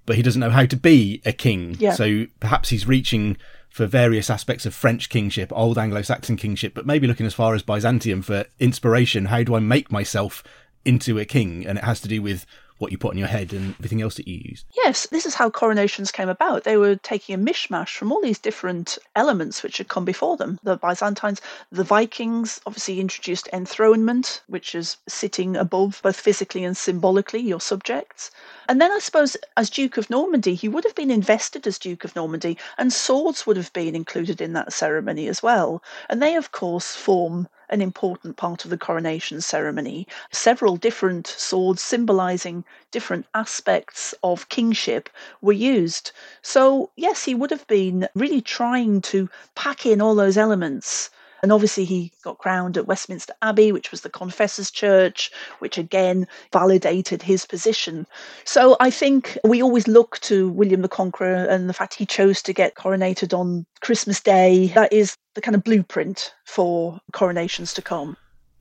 but 0.07 0.17
he 0.17 0.23
doesn't 0.23 0.41
know 0.41 0.51
how 0.51 0.67
to 0.67 0.77
be 0.77 1.23
a 1.25 1.33
king. 1.33 1.77
Yeah. 1.79 1.93
So 1.93 2.27
perhaps 2.41 2.69
he's 2.71 2.87
reaching 2.87 3.37
for 3.73 3.87
various 3.87 4.29
aspects 4.29 4.67
of 4.67 4.75
French 4.75 5.09
kingship, 5.09 5.51
old 5.51 5.79
Anglo 5.79 6.03
Saxon 6.03 6.37
kingship, 6.37 6.75
but 6.75 6.85
maybe 6.85 7.07
looking 7.07 7.25
as 7.25 7.33
far 7.33 7.55
as 7.55 7.63
Byzantium 7.63 8.21
for 8.21 8.45
inspiration. 8.61 9.25
How 9.25 9.43
do 9.43 9.55
I 9.55 9.61
make 9.61 9.91
myself 9.91 10.45
into 10.85 11.19
a 11.19 11.25
king? 11.25 11.67
And 11.67 11.79
it 11.79 11.85
has 11.85 11.99
to 12.03 12.09
do 12.09 12.21
with 12.21 12.45
what 12.83 12.91
you 12.91 12.99
put 12.99 13.13
on 13.13 13.19
your 13.19 13.29
head 13.29 13.53
and 13.53 13.75
everything 13.79 14.03
else 14.03 14.17
that 14.17 14.27
you 14.27 14.43
use. 14.45 14.65
Yes, 14.77 15.07
this 15.07 15.25
is 15.25 15.37
how 15.37 15.49
coronations 15.49 16.11
came 16.11 16.29
about. 16.29 16.65
They 16.65 16.77
were 16.77 16.97
taking 16.97 17.35
a 17.35 17.39
mishmash 17.39 17.97
from 17.97 18.11
all 18.11 18.21
these 18.21 18.41
different 18.41 18.99
elements 19.15 19.63
which 19.63 19.79
had 19.79 19.87
come 19.87 20.05
before 20.05 20.37
them. 20.37 20.59
The 20.65 20.77
Byzantines, 20.77 21.41
the 21.71 21.85
Vikings 21.85 22.61
obviously 22.67 22.99
introduced 22.99 23.49
enthronement, 23.53 24.43
which 24.49 24.75
is 24.75 24.97
sitting 25.07 25.57
above 25.57 26.01
both 26.03 26.19
physically 26.19 26.65
and 26.65 26.77
symbolically 26.77 27.41
your 27.41 27.61
subjects. 27.61 28.33
And 28.69 28.81
then 28.81 28.91
I 28.91 28.99
suppose 28.99 29.37
as 29.57 29.71
Duke 29.71 29.97
of 29.97 30.11
Normandy, 30.11 30.57
he 30.57 30.69
would 30.69 30.83
have 30.83 30.97
been 30.97 31.11
invested 31.11 31.67
as 31.69 31.79
Duke 31.79 32.05
of 32.05 32.17
Normandy, 32.17 32.59
and 32.79 32.93
swords 32.93 33.47
would 33.47 33.57
have 33.57 33.73
been 33.73 33.95
included 33.95 34.41
in 34.41 34.55
that 34.55 34.73
ceremony 34.73 35.29
as 35.29 35.41
well. 35.41 35.85
And 36.09 36.21
they, 36.21 36.35
of 36.35 36.51
course, 36.51 36.97
form 36.97 37.49
an 37.73 37.81
important 37.83 38.37
part 38.37 38.65
of 38.65 38.71
the 38.71 38.79
coronation 38.79 39.41
ceremony. 39.41 40.07
Several 40.31 40.77
different 40.77 41.27
swords 41.27 41.83
symbolizing 41.83 42.65
different 42.93 43.27
aspects 43.35 44.15
of 44.23 44.49
kingship 44.51 45.09
were 45.41 45.53
used. 45.53 46.13
So, 46.43 46.91
yes, 46.97 47.25
he 47.25 47.35
would 47.35 47.51
have 47.51 47.67
been 47.67 48.09
really 48.15 48.43
trying 48.43 49.01
to 49.03 49.29
pack 49.57 49.87
in 49.87 50.01
all 50.01 50.15
those 50.15 50.37
elements 50.37 51.11
and 51.43 51.53
obviously, 51.53 51.85
he 51.85 52.13
got 52.23 52.39
crowned 52.39 52.77
at 52.77 52.87
Westminster 52.87 53.35
Abbey, 53.43 53.73
which 53.73 53.91
was 53.91 54.03
the 54.03 54.09
Confessors' 54.09 54.71
Church, 54.71 55.33
which 55.59 55.77
again 55.77 56.29
validated 56.53 57.21
his 57.21 57.45
position. 57.47 58.07
So 58.45 58.77
I 58.79 58.91
think 58.91 59.37
we 59.43 59.61
always 59.61 59.89
look 59.89 60.21
to 60.21 60.51
William 60.51 60.83
the 60.83 60.89
Conqueror 60.89 61.45
and 61.47 61.69
the 61.69 61.75
fact 61.75 61.95
he 61.95 62.07
chose 62.07 62.43
to 62.43 62.53
get 62.53 62.77
coronated 62.77 63.37
on 63.37 63.67
Christmas 63.81 64.21
Day. 64.21 64.69
That 64.69 64.93
is 64.93 65.17
the 65.35 65.41
kind 65.41 65.57
of 65.57 65.65
blueprint 65.65 66.33
for 66.45 67.01
coronations 67.13 67.75
to 67.75 67.83
come. 67.83 68.17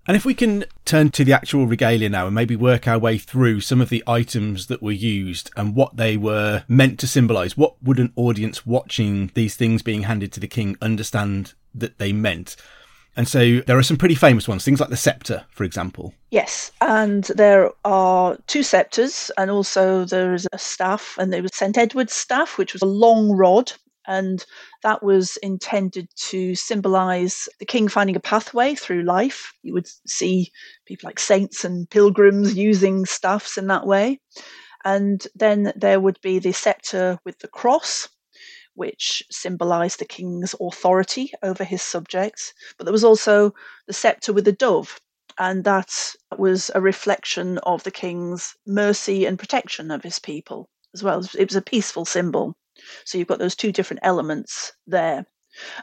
And 0.07 0.17
if 0.17 0.25
we 0.25 0.33
can 0.33 0.65
turn 0.83 1.11
to 1.11 1.23
the 1.23 1.33
actual 1.33 1.67
regalia 1.67 2.09
now 2.09 2.25
and 2.25 2.33
maybe 2.33 2.55
work 2.55 2.87
our 2.87 2.97
way 2.97 3.19
through 3.19 3.61
some 3.61 3.79
of 3.79 3.89
the 3.89 4.03
items 4.07 4.65
that 4.65 4.81
were 4.81 4.91
used 4.91 5.51
and 5.55 5.75
what 5.75 5.97
they 5.97 6.17
were 6.17 6.63
meant 6.67 6.99
to 6.99 7.07
symbolise, 7.07 7.55
what 7.55 7.75
would 7.83 7.99
an 7.99 8.11
audience 8.15 8.65
watching 8.65 9.29
these 9.35 9.55
things 9.55 9.83
being 9.83 10.03
handed 10.03 10.33
to 10.33 10.39
the 10.39 10.47
king 10.47 10.75
understand 10.81 11.53
that 11.75 11.97
they 11.97 12.13
meant? 12.13 12.55
And 13.17 13.27
so 13.27 13.59
there 13.59 13.77
are 13.77 13.83
some 13.83 13.97
pretty 13.97 14.15
famous 14.15 14.47
ones, 14.47 14.63
things 14.63 14.79
like 14.79 14.89
the 14.89 14.97
sceptre, 14.97 15.45
for 15.49 15.65
example. 15.65 16.13
Yes, 16.29 16.71
and 16.79 17.25
there 17.25 17.71
are 17.83 18.37
two 18.47 18.63
sceptres, 18.63 19.29
and 19.37 19.51
also 19.51 20.05
there 20.05 20.33
is 20.33 20.47
a 20.53 20.57
staff, 20.57 21.15
and 21.19 21.33
there 21.33 21.41
was 21.41 21.53
St 21.53 21.77
Edward's 21.77 22.13
staff, 22.13 22.57
which 22.57 22.71
was 22.73 22.81
a 22.81 22.85
long 22.85 23.31
rod 23.31 23.73
and 24.07 24.45
that 24.83 25.03
was 25.03 25.37
intended 25.37 26.07
to 26.15 26.55
symbolize 26.55 27.47
the 27.59 27.65
king 27.65 27.87
finding 27.87 28.15
a 28.15 28.19
pathway 28.19 28.75
through 28.75 29.03
life. 29.03 29.53
You 29.63 29.73
would 29.73 29.87
see 30.07 30.51
people 30.85 31.07
like 31.07 31.19
saints 31.19 31.63
and 31.63 31.89
pilgrims 31.89 32.55
using 32.55 33.05
staffs 33.05 33.57
in 33.57 33.67
that 33.67 33.85
way. 33.85 34.19
And 34.83 35.25
then 35.35 35.71
there 35.75 35.99
would 35.99 36.19
be 36.21 36.39
the 36.39 36.51
scepter 36.51 37.19
with 37.23 37.37
the 37.39 37.47
cross, 37.47 38.09
which 38.81 39.21
symbolized 39.29 39.99
the 39.99 40.05
king's 40.05 40.55
authority 40.59 41.31
over 41.43 41.63
his 41.63 41.83
subjects. 41.83 42.51
But 42.77 42.85
there 42.85 42.91
was 42.91 43.03
also 43.03 43.53
the 43.85 43.93
scepter 43.93 44.33
with 44.33 44.45
the 44.45 44.51
dove, 44.51 44.99
and 45.37 45.63
that 45.65 46.15
was 46.35 46.71
a 46.73 46.81
reflection 46.81 47.59
of 47.59 47.83
the 47.83 47.91
king's 47.91 48.55
mercy 48.65 49.27
and 49.27 49.37
protection 49.37 49.91
of 49.91 50.01
his 50.01 50.17
people 50.17 50.67
as 50.95 51.03
well. 51.03 51.23
It 51.37 51.49
was 51.49 51.55
a 51.55 51.61
peaceful 51.61 52.05
symbol. 52.05 52.55
So 53.05 53.19
you've 53.19 53.27
got 53.27 53.37
those 53.37 53.55
two 53.55 53.71
different 53.71 53.99
elements 54.01 54.73
there. 54.87 55.27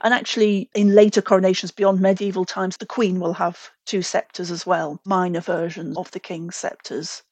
And 0.02 0.12
actually, 0.12 0.68
in 0.74 0.96
later 0.96 1.22
coronations 1.22 1.70
beyond 1.70 2.00
medieval 2.00 2.44
times, 2.44 2.78
the 2.78 2.94
queen 2.96 3.20
will 3.20 3.34
have 3.34 3.70
two 3.86 4.02
sceptres 4.02 4.50
as 4.50 4.66
well, 4.66 5.00
minor 5.04 5.40
versions 5.40 5.96
of 5.96 6.10
the 6.10 6.18
king's 6.18 6.56
sceptres. 6.56 7.22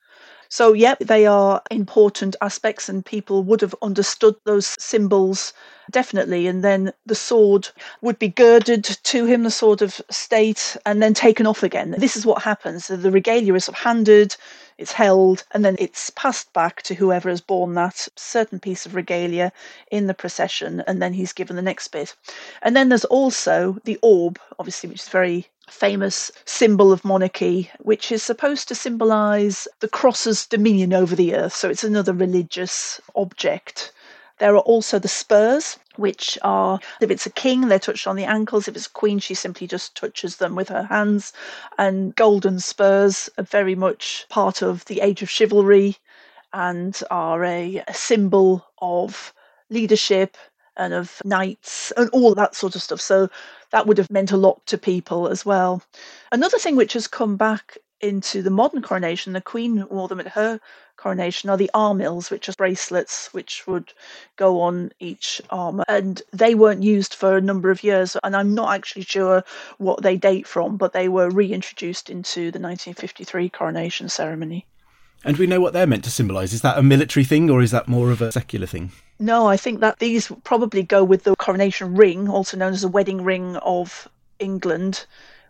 So, 0.57 0.73
yep, 0.73 1.01
they 1.01 1.27
are 1.27 1.61
important 1.71 2.35
aspects, 2.41 2.89
and 2.89 3.05
people 3.05 3.43
would 3.43 3.61
have 3.61 3.75
understood 3.83 4.37
those 4.45 4.75
symbols 4.79 5.53
definitely. 5.91 6.47
And 6.47 6.65
then 6.65 6.95
the 7.05 7.15
sword 7.15 7.69
would 8.01 8.19
be 8.19 8.29
girded 8.29 8.85
to 8.85 9.27
him, 9.27 9.43
the 9.43 9.51
sword 9.51 9.83
of 9.83 10.01
state, 10.11 10.77
and 10.87 11.03
then 11.03 11.13
taken 11.13 11.47
off 11.47 11.63
again. 11.63 11.95
This 11.99 12.17
is 12.17 12.25
what 12.25 12.43
happens. 12.43 12.89
The 12.89 13.11
regalia 13.11 13.53
is 13.53 13.67
handed, 13.67 14.35
it's 14.79 14.93
held, 14.93 15.45
and 15.53 15.63
then 15.63 15.77
it's 15.79 16.09
passed 16.11 16.51
back 16.55 16.83
to 16.83 16.95
whoever 16.95 17.29
has 17.29 17.43
borne 17.43 17.75
that 17.75 18.09
certain 18.17 18.59
piece 18.59 18.87
of 18.87 18.95
regalia 18.95 19.53
in 19.91 20.07
the 20.07 20.15
procession, 20.15 20.83
and 20.87 21.03
then 21.03 21.13
he's 21.13 21.35
given 21.35 21.57
the 21.57 21.63
next 21.63 21.89
bit. 21.89 22.17
And 22.63 22.75
then 22.75 22.89
there's 22.89 23.05
also 23.05 23.79
the 23.85 23.99
orb, 24.03 24.39
obviously, 24.59 24.89
which 24.89 25.03
is 25.03 25.09
very 25.09 25.47
famous 25.69 26.31
symbol 26.45 26.93
of 26.93 27.05
monarchy, 27.05 27.71
which 27.81 28.13
is 28.13 28.23
supposed 28.23 28.69
to 28.69 28.75
symbolize 28.75 29.69
the 29.81 29.89
cross's 29.89 30.47
dominion 30.47 30.93
over 30.93 31.17
the 31.17 31.35
earth. 31.35 31.55
So 31.55 31.69
it's 31.69 31.85
another 31.85 32.13
religious 32.13 33.01
object. 33.15 33.93
There 34.39 34.55
are 34.55 34.61
also 34.61 34.99
the 34.99 35.09
spurs, 35.09 35.79
which 35.97 36.39
are, 36.43 36.79
if 37.01 37.11
it's 37.11 37.27
a 37.27 37.31
king, 37.31 37.69
they're 37.69 37.79
touched 37.79 38.07
on 38.07 38.17
the 38.17 38.25
ankles. 38.25 38.69
If 38.69 38.77
it's 38.77 38.87
a 38.87 38.91
queen, 38.91 39.19
she 39.19 39.35
simply 39.35 39.67
just 39.67 39.97
touches 39.97 40.37
them 40.37 40.55
with 40.55 40.69
her 40.69 40.85
hands. 40.85 41.33
And 41.79 42.15
golden 42.15 42.61
spurs 42.61 43.31
are 43.39 43.45
very 43.45 43.75
much 43.75 44.27
part 44.29 44.63
of 44.63 44.85
the 44.85 45.01
age 45.01 45.23
of 45.23 45.31
chivalry 45.31 45.97
and 46.53 47.01
are 47.11 47.45
a, 47.45 47.83
a 47.89 47.95
symbol 47.95 48.67
of 48.79 49.33
leadership 49.71 50.37
and 50.77 50.95
of 50.95 51.21
knights 51.25 51.93
and 51.97 52.09
all 52.11 52.35
that 52.35 52.55
sort 52.55 52.75
of 52.75 52.83
stuff. 52.83 53.01
So 53.01 53.29
that 53.71 53.87
would 53.87 53.99
have 53.99 54.11
meant 54.11 54.33
a 54.33 54.37
lot 54.37 54.65
to 54.67 54.79
people 54.79 55.29
as 55.29 55.45
well. 55.45 55.83
Another 56.33 56.59
thing 56.59 56.77
which 56.77 56.93
has 56.95 57.07
come 57.07 57.37
back 57.37 57.77
into 58.01 58.43
the 58.43 58.51
modern 58.51 58.83
coronation, 58.83 59.33
the 59.33 59.41
Queen 59.41 59.87
wore 59.89 60.09
them 60.09 60.21
at 60.21 60.29
her 60.29 60.61
coronation, 60.97 61.49
are 61.49 61.57
the 61.57 61.71
armills, 61.73 62.31
which 62.31 62.49
are 62.49 62.55
bracelets 62.59 63.33
which 63.33 63.67
would 63.67 63.93
go 64.37 64.61
on 64.61 64.93
each 65.01 65.41
arm. 65.51 65.83
And 65.89 66.21
they 66.33 66.55
weren't 66.55 66.83
used 66.83 67.15
for 67.15 67.37
a 67.37 67.41
number 67.41 67.71
of 67.71 67.83
years. 67.83 68.17
And 68.23 68.37
I'm 68.37 68.55
not 68.55 68.75
actually 68.75 69.03
sure 69.03 69.43
what 69.79 70.03
they 70.03 70.17
date 70.17 70.47
from, 70.47 70.77
but 70.77 70.93
they 70.93 71.09
were 71.09 71.31
reintroduced 71.31 72.11
into 72.11 72.51
the 72.51 72.61
1953 72.61 73.49
coronation 73.49 74.09
ceremony. 74.09 74.67
And 75.25 75.37
we 75.39 75.47
know 75.47 75.61
what 75.61 75.73
they're 75.73 75.87
meant 75.87 76.05
to 76.05 76.11
symbolise. 76.11 76.53
Is 76.53 76.63
that 76.63 76.79
a 76.79 76.83
military 76.83 77.25
thing 77.25 77.51
or 77.51 77.63
is 77.63 77.71
that 77.73 77.89
more 77.89 78.11
of 78.11 78.23
a 78.23 78.31
secular 78.33 78.67
thing? 78.67 78.93
No, 79.19 79.47
I 79.47 79.57
think 79.57 79.81
that 79.81 79.99
these 79.99 80.31
probably 80.45 80.83
go 80.83 81.03
with 81.03 81.25
the 81.25 81.35
coronation 81.37 81.95
ring, 81.95 82.29
also 82.29 82.57
known 82.57 82.73
as 82.73 82.83
the 82.83 82.89
wedding 82.89 83.25
ring 83.25 83.57
of 83.57 84.09
England, 84.39 85.07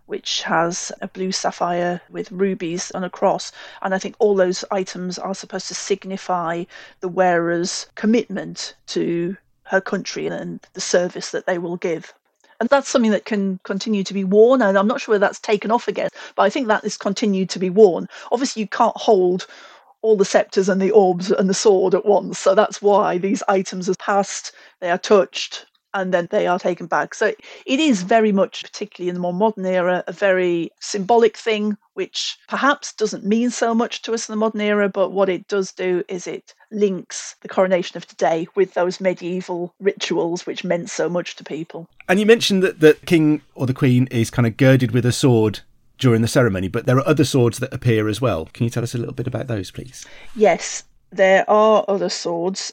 which 0.06 0.42
has 0.42 0.92
a 1.02 1.08
blue 1.08 1.32
sapphire 1.32 2.00
with 2.08 2.30
rubies 2.30 2.90
on 2.92 3.02
a 3.02 3.11
cross. 3.11 3.50
And 3.82 3.94
I 3.94 3.99
think 3.99 4.14
all 4.18 4.37
those 4.37 4.64
items 4.70 5.18
are 5.18 5.35
supposed 5.35 5.68
to 5.68 5.75
signify 5.75 6.64
the 7.00 7.08
wearer's 7.08 7.87
commitment 7.96 8.75
to 8.88 9.37
her 9.64 9.80
country 9.80 10.28
and 10.28 10.61
the 10.75 10.80
service 10.80 11.30
that 11.32 11.46
they 11.46 11.58
will 11.58 11.76
give. 11.76 12.14
And 12.60 12.68
that's 12.68 12.88
something 12.88 13.10
that 13.12 13.25
can 13.25 13.60
continue 13.64 14.04
to 14.04 14.14
be 14.14 14.25
worn. 14.25 14.62
And 14.62 14.78
I'm 14.78 14.86
not 14.88 15.00
sure 15.00 15.12
whether 15.14 15.26
that's 15.26 15.40
taken 15.40 15.70
off 15.70 15.88
again, 15.88 16.10
but 16.36 16.42
I 16.42 16.50
think 16.50 16.68
that 16.68 16.84
is 16.84 16.96
continued 16.96 17.50
to 17.50 17.58
be 17.58 17.70
worn. 17.70 18.08
Obviously, 18.32 18.62
you 18.62 18.68
can't 18.68 18.96
hold 18.96 19.46
all 20.02 20.16
the 20.16 20.25
scepters 20.25 20.68
and 20.68 20.80
the 20.80 20.90
orbs 20.92 21.30
and 21.30 21.48
the 21.48 21.54
sword 21.54 21.94
at 21.94 22.06
once. 22.06 22.38
So 22.38 22.54
that's 22.54 22.80
why 22.80 23.18
these 23.18 23.42
items 23.48 23.88
are 23.88 23.96
passed, 23.96 24.52
they 24.80 24.90
are 24.90 24.98
touched, 24.98 25.66
and 25.96 26.12
then 26.12 26.28
they 26.30 26.46
are 26.46 26.58
taken 26.58 26.86
back. 26.86 27.14
So 27.14 27.32
it 27.64 27.80
is 27.80 28.02
very 28.02 28.30
much, 28.30 28.62
particularly 28.62 29.08
in 29.08 29.14
the 29.14 29.20
more 29.20 29.32
modern 29.32 29.64
era, 29.64 30.04
a 30.06 30.12
very 30.12 30.70
symbolic 30.78 31.36
thing, 31.36 31.76
which 31.94 32.36
perhaps 32.48 32.92
doesn't 32.92 33.24
mean 33.24 33.50
so 33.50 33.74
much 33.74 34.02
to 34.02 34.12
us 34.12 34.28
in 34.28 34.34
the 34.34 34.36
modern 34.36 34.60
era, 34.60 34.90
but 34.90 35.10
what 35.10 35.30
it 35.30 35.48
does 35.48 35.72
do 35.72 36.04
is 36.08 36.26
it 36.26 36.54
links 36.70 37.34
the 37.40 37.48
coronation 37.48 37.96
of 37.96 38.06
today 38.06 38.46
with 38.54 38.74
those 38.74 39.00
medieval 39.00 39.74
rituals 39.80 40.46
which 40.46 40.64
meant 40.64 40.90
so 40.90 41.08
much 41.08 41.34
to 41.36 41.44
people. 41.44 41.88
And 42.08 42.20
you 42.20 42.26
mentioned 42.26 42.62
that 42.62 42.80
the 42.80 42.94
king 43.06 43.40
or 43.54 43.66
the 43.66 43.74
queen 43.74 44.06
is 44.10 44.30
kind 44.30 44.46
of 44.46 44.58
girded 44.58 44.90
with 44.90 45.06
a 45.06 45.12
sword 45.12 45.60
during 45.98 46.20
the 46.20 46.28
ceremony, 46.28 46.68
but 46.68 46.84
there 46.84 46.98
are 46.98 47.08
other 47.08 47.24
swords 47.24 47.58
that 47.60 47.72
appear 47.72 48.06
as 48.06 48.20
well. 48.20 48.50
Can 48.52 48.64
you 48.64 48.70
tell 48.70 48.82
us 48.82 48.94
a 48.94 48.98
little 48.98 49.14
bit 49.14 49.26
about 49.26 49.46
those, 49.46 49.70
please? 49.70 50.04
Yes, 50.34 50.84
there 51.12 51.48
are 51.48 51.84
other 51.88 52.08
swords. 52.08 52.72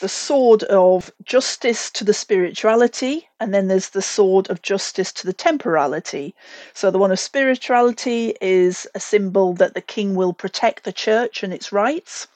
The 0.00 0.08
sword 0.08 0.64
of 0.64 1.12
justice 1.22 1.90
to 1.92 2.04
the 2.04 2.14
spirituality, 2.14 3.28
and 3.38 3.54
then 3.54 3.68
there's 3.68 3.90
the 3.90 4.02
sword 4.02 4.50
of 4.50 4.62
justice 4.62 5.12
to 5.12 5.26
the 5.26 5.32
temporality. 5.32 6.34
So 6.72 6.90
the 6.90 6.98
one 6.98 7.12
of 7.12 7.20
spirituality 7.20 8.34
is 8.40 8.86
a 8.94 9.00
symbol 9.00 9.52
that 9.54 9.74
the 9.74 9.80
king 9.80 10.14
will 10.14 10.32
protect 10.32 10.84
the 10.84 10.92
church 10.92 11.42
and 11.42 11.52
its 11.52 11.72
rights, 11.72 12.26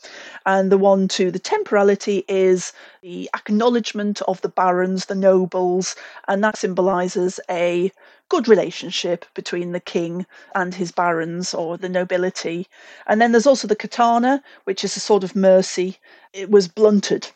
and 0.47 0.71
the 0.71 0.79
one 0.79 1.09
to 1.09 1.31
the 1.31 1.39
temporality 1.39 2.25
is 2.29 2.73
the 3.03 3.29
acknowledgement 3.35 4.23
of 4.29 4.41
the 4.43 4.49
barons, 4.49 5.07
the 5.07 5.15
nobles, 5.15 5.97
and 6.29 6.45
that 6.45 6.59
symbolizes 6.59 7.41
a 7.51 7.91
good 8.29 8.49
relationship 8.49 9.25
between 9.35 9.73
the 9.73 9.81
king 9.81 10.27
and 10.55 10.75
his 10.75 10.93
barons 10.93 11.55
or 11.55 11.77
the 11.77 11.89
nobility. 11.89 12.67
And 13.07 13.21
then 13.21 13.33
there's 13.33 13.47
also 13.47 13.67
the 13.69 13.77
Curtana, 13.77 14.43
which 14.65 14.85
is 14.85 14.97
a 14.97 15.01
sort 15.01 15.25
of 15.25 15.37
mercy. 15.37 15.99
It 16.33 16.51
was 16.51 16.69
blunted. 16.69 17.29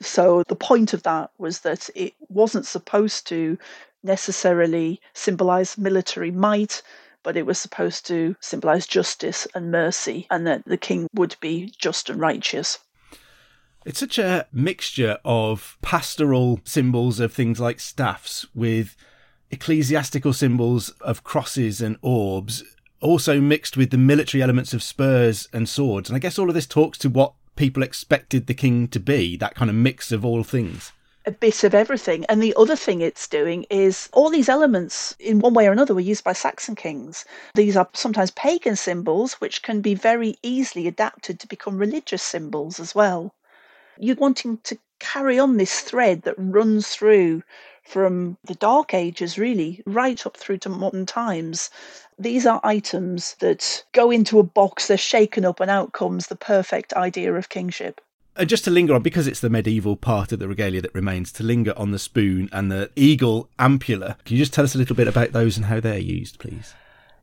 So 0.00 0.42
the 0.46 0.56
point 0.56 0.92
of 0.92 1.02
that 1.04 1.30
was 1.38 1.60
that 1.60 1.88
it 1.94 2.14
wasn't 2.28 2.66
supposed 2.66 3.26
to 3.28 3.58
necessarily 4.02 5.00
symbolize 5.14 5.78
military 5.78 6.30
might, 6.30 6.82
but 7.22 7.36
it 7.36 7.46
was 7.46 7.58
supposed 7.58 8.06
to 8.06 8.36
symbolize 8.40 8.86
justice 8.86 9.48
and 9.54 9.70
mercy, 9.70 10.26
and 10.30 10.46
that 10.46 10.64
the 10.64 10.76
king 10.76 11.08
would 11.14 11.34
be 11.40 11.72
just 11.76 12.08
and 12.08 12.20
righteous. 12.20 12.78
It's 13.84 14.00
such 14.00 14.18
a 14.18 14.46
mixture 14.52 15.18
of 15.24 15.78
pastoral 15.80 16.60
symbols 16.64 17.20
of 17.20 17.32
things 17.32 17.58
like 17.58 17.80
staffs 17.80 18.46
with 18.54 18.96
ecclesiastical 19.50 20.32
symbols 20.32 20.90
of 21.00 21.24
crosses 21.24 21.80
and 21.80 21.96
orbs, 22.02 22.64
also 23.00 23.40
mixed 23.40 23.76
with 23.76 23.90
the 23.90 23.98
military 23.98 24.42
elements 24.42 24.72
of 24.72 24.82
spurs 24.82 25.48
and 25.52 25.68
swords. 25.68 26.08
And 26.08 26.16
I 26.16 26.18
guess 26.18 26.38
all 26.38 26.48
of 26.48 26.54
this 26.54 26.66
talks 26.66 26.98
to 26.98 27.08
what 27.08 27.34
people 27.56 27.82
expected 27.82 28.46
the 28.46 28.54
king 28.54 28.88
to 28.88 29.00
be 29.00 29.36
that 29.36 29.54
kind 29.54 29.70
of 29.70 29.76
mix 29.76 30.12
of 30.12 30.24
all 30.24 30.44
things. 30.44 30.92
A 31.24 31.32
bit 31.32 31.64
of 31.64 31.74
everything. 31.74 32.24
And 32.28 32.40
the 32.40 32.54
other 32.56 32.76
thing 32.76 33.00
it's 33.00 33.26
doing 33.26 33.66
is 33.68 34.08
all 34.12 34.30
these 34.30 34.48
elements, 34.48 35.16
in 35.18 35.40
one 35.40 35.54
way 35.54 35.66
or 35.66 35.72
another, 35.72 35.92
were 35.94 36.00
used 36.00 36.22
by 36.22 36.32
Saxon 36.32 36.76
kings. 36.76 37.24
These 37.54 37.76
are 37.76 37.88
sometimes 37.94 38.30
pagan 38.30 38.76
symbols, 38.76 39.34
which 39.34 39.62
can 39.62 39.80
be 39.80 39.94
very 39.94 40.36
easily 40.42 40.86
adapted 40.86 41.40
to 41.40 41.48
become 41.48 41.78
religious 41.78 42.22
symbols 42.22 42.78
as 42.78 42.94
well. 42.94 43.34
You're 43.98 44.16
wanting 44.16 44.58
to 44.64 44.78
carry 44.98 45.38
on 45.38 45.56
this 45.56 45.80
thread 45.80 46.22
that 46.22 46.34
runs 46.38 46.88
through 46.88 47.42
from 47.82 48.36
the 48.44 48.54
Dark 48.54 48.94
Ages, 48.94 49.38
really, 49.38 49.82
right 49.86 50.26
up 50.26 50.36
through 50.36 50.58
to 50.58 50.68
modern 50.68 51.06
times. 51.06 51.70
These 52.18 52.46
are 52.46 52.60
items 52.64 53.34
that 53.40 53.84
go 53.92 54.10
into 54.10 54.38
a 54.38 54.42
box, 54.42 54.88
they're 54.88 54.96
shaken 54.96 55.44
up, 55.44 55.60
and 55.60 55.70
out 55.70 55.92
comes 55.92 56.26
the 56.26 56.36
perfect 56.36 56.92
idea 56.94 57.32
of 57.34 57.48
kingship. 57.48 58.00
And 58.34 58.48
just 58.48 58.64
to 58.64 58.70
linger 58.70 58.94
on, 58.94 59.02
because 59.02 59.26
it's 59.26 59.40
the 59.40 59.48
medieval 59.48 59.96
part 59.96 60.32
of 60.32 60.40
the 60.40 60.48
regalia 60.48 60.82
that 60.82 60.94
remains, 60.94 61.32
to 61.32 61.42
linger 61.42 61.72
on 61.76 61.90
the 61.92 61.98
spoon 61.98 62.48
and 62.52 62.70
the 62.70 62.90
eagle 62.96 63.48
ampulla, 63.58 64.22
can 64.24 64.36
you 64.36 64.42
just 64.42 64.52
tell 64.52 64.64
us 64.64 64.74
a 64.74 64.78
little 64.78 64.96
bit 64.96 65.08
about 65.08 65.32
those 65.32 65.56
and 65.56 65.66
how 65.66 65.80
they're 65.80 65.98
used, 65.98 66.38
please? 66.38 66.74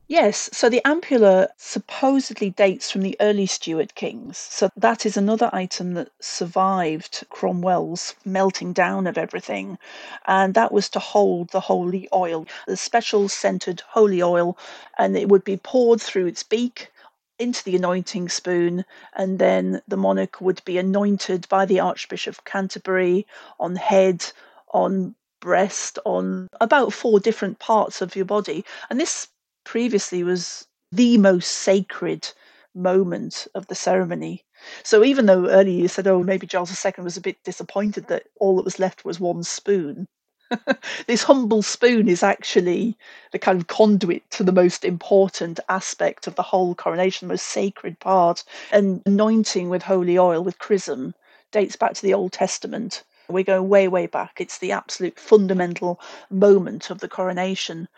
Yes, 0.08 0.50
so 0.52 0.68
the 0.68 0.80
ampulla 0.84 1.48
supposedly 1.58 2.50
dates 2.50 2.90
from 2.90 3.02
the 3.02 3.16
early 3.20 3.44
Stuart 3.46 3.94
kings. 3.94 4.38
So 4.38 4.70
that 4.76 5.04
is 5.04 5.16
another 5.16 5.50
item 5.52 5.92
that 5.94 6.10
survived 6.20 7.24
Cromwell's 7.30 8.14
melting 8.24 8.72
down 8.72 9.06
of 9.06 9.18
everything. 9.18 9.78
And 10.26 10.54
that 10.54 10.72
was 10.72 10.88
to 10.90 10.98
hold 10.98 11.50
the 11.50 11.60
holy 11.60 12.08
oil, 12.14 12.46
the 12.66 12.76
special 12.76 13.28
scented 13.28 13.82
holy 13.88 14.22
oil, 14.22 14.56
and 14.98 15.16
it 15.16 15.28
would 15.28 15.44
be 15.44 15.56
poured 15.58 16.00
through 16.00 16.26
its 16.26 16.42
beak 16.42 16.90
into 17.38 17.64
the 17.64 17.76
anointing 17.76 18.28
spoon, 18.28 18.84
and 19.14 19.38
then 19.38 19.82
the 19.88 19.96
monarch 19.96 20.40
would 20.40 20.62
be 20.64 20.78
anointed 20.78 21.48
by 21.48 21.66
the 21.66 21.80
Archbishop 21.80 22.36
of 22.36 22.44
Canterbury 22.44 23.26
on 23.58 23.76
head, 23.76 24.24
on 24.72 25.14
breast, 25.40 25.98
on 26.04 26.48
about 26.60 26.92
four 26.92 27.20
different 27.20 27.58
parts 27.58 28.00
of 28.00 28.16
your 28.16 28.24
body. 28.24 28.64
And 28.88 29.00
this 29.00 29.28
previously 29.64 30.22
was 30.22 30.66
the 30.92 31.18
most 31.18 31.50
sacred 31.50 32.28
moment 32.74 33.46
of 33.54 33.66
the 33.66 33.74
ceremony. 33.74 34.44
So 34.82 35.04
even 35.04 35.26
though 35.26 35.48
earlier 35.48 35.82
you 35.82 35.88
said, 35.88 36.06
oh, 36.06 36.22
maybe 36.22 36.46
Charles 36.46 36.84
II 36.84 36.92
was 37.04 37.16
a 37.16 37.20
bit 37.20 37.42
disappointed 37.44 38.08
that 38.08 38.24
all 38.40 38.56
that 38.56 38.64
was 38.64 38.78
left 38.78 39.04
was 39.04 39.20
one 39.20 39.42
spoon, 39.42 40.06
this 41.06 41.22
humble 41.22 41.62
spoon 41.62 42.08
is 42.08 42.22
actually 42.22 42.96
the 43.32 43.38
kind 43.38 43.60
of 43.60 43.66
conduit 43.66 44.28
to 44.30 44.44
the 44.44 44.52
most 44.52 44.84
important 44.84 45.60
aspect 45.68 46.26
of 46.26 46.34
the 46.34 46.42
whole 46.42 46.74
coronation, 46.74 47.28
the 47.28 47.32
most 47.32 47.46
sacred 47.46 47.98
part. 47.98 48.44
And 48.70 49.02
anointing 49.06 49.68
with 49.68 49.82
holy 49.82 50.18
oil, 50.18 50.42
with 50.42 50.58
chrism, 50.58 51.14
dates 51.52 51.76
back 51.76 51.94
to 51.94 52.02
the 52.02 52.14
Old 52.14 52.32
Testament. 52.32 53.04
We 53.28 53.42
go 53.42 53.62
way, 53.62 53.88
way 53.88 54.06
back. 54.06 54.40
It's 54.40 54.58
the 54.58 54.72
absolute 54.72 55.18
fundamental 55.18 56.00
moment 56.30 56.90
of 56.90 57.00
the 57.00 57.08
coronation. 57.08 57.88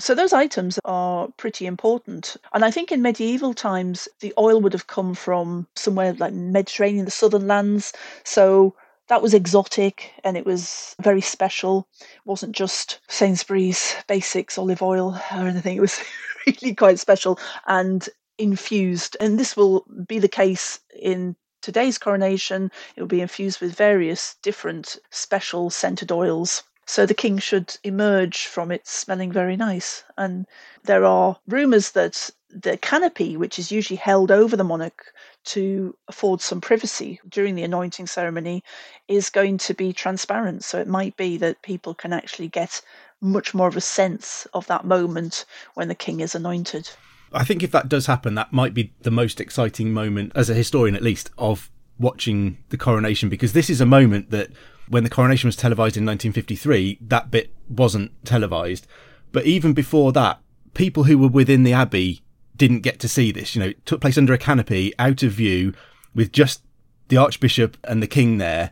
So 0.00 0.14
those 0.14 0.32
items 0.32 0.78
are 0.84 1.28
pretty 1.36 1.66
important. 1.66 2.36
And 2.52 2.64
I 2.64 2.70
think 2.70 2.90
in 2.90 3.00
medieval 3.00 3.54
times, 3.54 4.08
the 4.20 4.34
oil 4.38 4.60
would 4.60 4.72
have 4.72 4.88
come 4.88 5.14
from 5.14 5.66
somewhere 5.76 6.14
like 6.14 6.32
Mediterranean, 6.32 7.04
the 7.04 7.10
southern 7.10 7.46
lands. 7.46 7.92
So 8.24 8.74
that 9.08 9.22
was 9.22 9.34
exotic 9.34 10.12
and 10.24 10.36
it 10.36 10.46
was 10.46 10.96
very 11.00 11.20
special. 11.20 11.86
It 12.00 12.08
wasn't 12.24 12.56
just 12.56 13.00
Sainsbury's 13.08 13.94
basics 14.08 14.58
olive 14.58 14.82
oil 14.82 15.20
or 15.32 15.46
anything. 15.46 15.76
It 15.76 15.80
was 15.80 16.00
really 16.46 16.74
quite 16.74 16.98
special 16.98 17.38
and 17.66 18.08
infused. 18.38 19.16
And 19.20 19.38
this 19.38 19.56
will 19.56 19.84
be 20.06 20.18
the 20.18 20.28
case 20.28 20.80
in 20.98 21.36
today's 21.64 21.96
coronation. 21.96 22.70
It 22.94 23.00
will 23.00 23.08
be 23.08 23.22
infused 23.22 23.60
with 23.60 23.74
various 23.74 24.34
different 24.42 24.98
special 25.10 25.70
scented 25.70 26.12
oils. 26.12 26.62
So 26.86 27.06
the 27.06 27.14
king 27.14 27.38
should 27.38 27.78
emerge 27.82 28.46
from 28.46 28.70
it 28.70 28.86
smelling 28.86 29.32
very 29.32 29.56
nice. 29.56 30.04
And 30.18 30.46
there 30.84 31.06
are 31.06 31.38
rumours 31.48 31.92
that 31.92 32.30
the 32.50 32.76
canopy, 32.76 33.38
which 33.38 33.58
is 33.58 33.72
usually 33.72 33.96
held 33.96 34.30
over 34.30 34.56
the 34.56 34.62
monarch 34.62 35.12
to 35.44 35.96
afford 36.08 36.42
some 36.42 36.60
privacy 36.60 37.18
during 37.26 37.54
the 37.54 37.64
anointing 37.64 38.06
ceremony, 38.06 38.62
is 39.08 39.30
going 39.30 39.56
to 39.58 39.72
be 39.72 39.94
transparent. 39.94 40.62
So 40.64 40.78
it 40.78 40.86
might 40.86 41.16
be 41.16 41.38
that 41.38 41.62
people 41.62 41.94
can 41.94 42.12
actually 42.12 42.48
get 42.48 42.82
much 43.22 43.54
more 43.54 43.68
of 43.68 43.76
a 43.76 43.80
sense 43.80 44.46
of 44.52 44.66
that 44.66 44.84
moment 44.84 45.46
when 45.72 45.88
the 45.88 45.94
king 45.94 46.20
is 46.20 46.34
anointed. 46.34 46.90
I 47.34 47.44
think 47.44 47.62
if 47.62 47.70
that 47.72 47.88
does 47.88 48.06
happen, 48.06 48.34
that 48.34 48.52
might 48.52 48.74
be 48.74 48.92
the 49.02 49.10
most 49.10 49.40
exciting 49.40 49.92
moment, 49.92 50.32
as 50.34 50.48
a 50.48 50.54
historian 50.54 50.94
at 50.94 51.02
least, 51.02 51.30
of 51.36 51.70
watching 51.98 52.58
the 52.70 52.76
coronation, 52.76 53.28
because 53.28 53.52
this 53.52 53.70
is 53.70 53.80
a 53.80 53.86
moment 53.86 54.30
that 54.30 54.50
when 54.88 55.04
the 55.04 55.10
coronation 55.10 55.48
was 55.48 55.56
televised 55.56 55.96
in 55.96 56.04
1953, 56.04 56.98
that 57.00 57.30
bit 57.30 57.52
wasn't 57.68 58.12
televised. 58.24 58.86
But 59.32 59.46
even 59.46 59.72
before 59.72 60.12
that, 60.12 60.40
people 60.74 61.04
who 61.04 61.18
were 61.18 61.28
within 61.28 61.62
the 61.62 61.72
abbey 61.72 62.22
didn't 62.56 62.80
get 62.80 63.00
to 63.00 63.08
see 63.08 63.32
this. 63.32 63.54
You 63.54 63.62
know, 63.62 63.68
it 63.68 63.86
took 63.86 64.00
place 64.00 64.18
under 64.18 64.32
a 64.32 64.38
canopy, 64.38 64.92
out 64.98 65.22
of 65.22 65.32
view, 65.32 65.74
with 66.14 66.32
just 66.32 66.62
the 67.08 67.16
archbishop 67.16 67.76
and 67.84 68.02
the 68.02 68.06
king 68.06 68.38
there. 68.38 68.70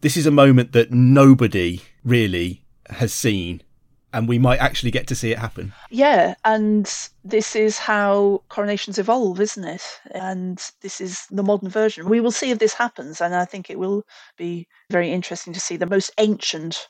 This 0.00 0.16
is 0.16 0.26
a 0.26 0.32
moment 0.32 0.72
that 0.72 0.90
nobody 0.90 1.82
really 2.04 2.64
has 2.90 3.12
seen 3.12 3.62
and 4.12 4.28
we 4.28 4.38
might 4.38 4.60
actually 4.60 4.90
get 4.90 5.06
to 5.08 5.14
see 5.14 5.32
it 5.32 5.38
happen. 5.38 5.72
Yeah, 5.90 6.34
and 6.44 6.92
this 7.24 7.56
is 7.56 7.78
how 7.78 8.42
coronations 8.48 8.98
evolve, 8.98 9.40
isn't 9.40 9.64
it? 9.64 9.82
And 10.14 10.62
this 10.80 11.00
is 11.00 11.26
the 11.30 11.42
modern 11.42 11.68
version. 11.68 12.08
We 12.08 12.20
will 12.20 12.30
see 12.30 12.50
if 12.50 12.58
this 12.58 12.74
happens, 12.74 13.20
and 13.20 13.34
I 13.34 13.44
think 13.44 13.70
it 13.70 13.78
will 13.78 14.04
be 14.36 14.68
very 14.90 15.10
interesting 15.10 15.52
to 15.52 15.60
see 15.60 15.76
the 15.76 15.86
most 15.86 16.10
ancient 16.18 16.88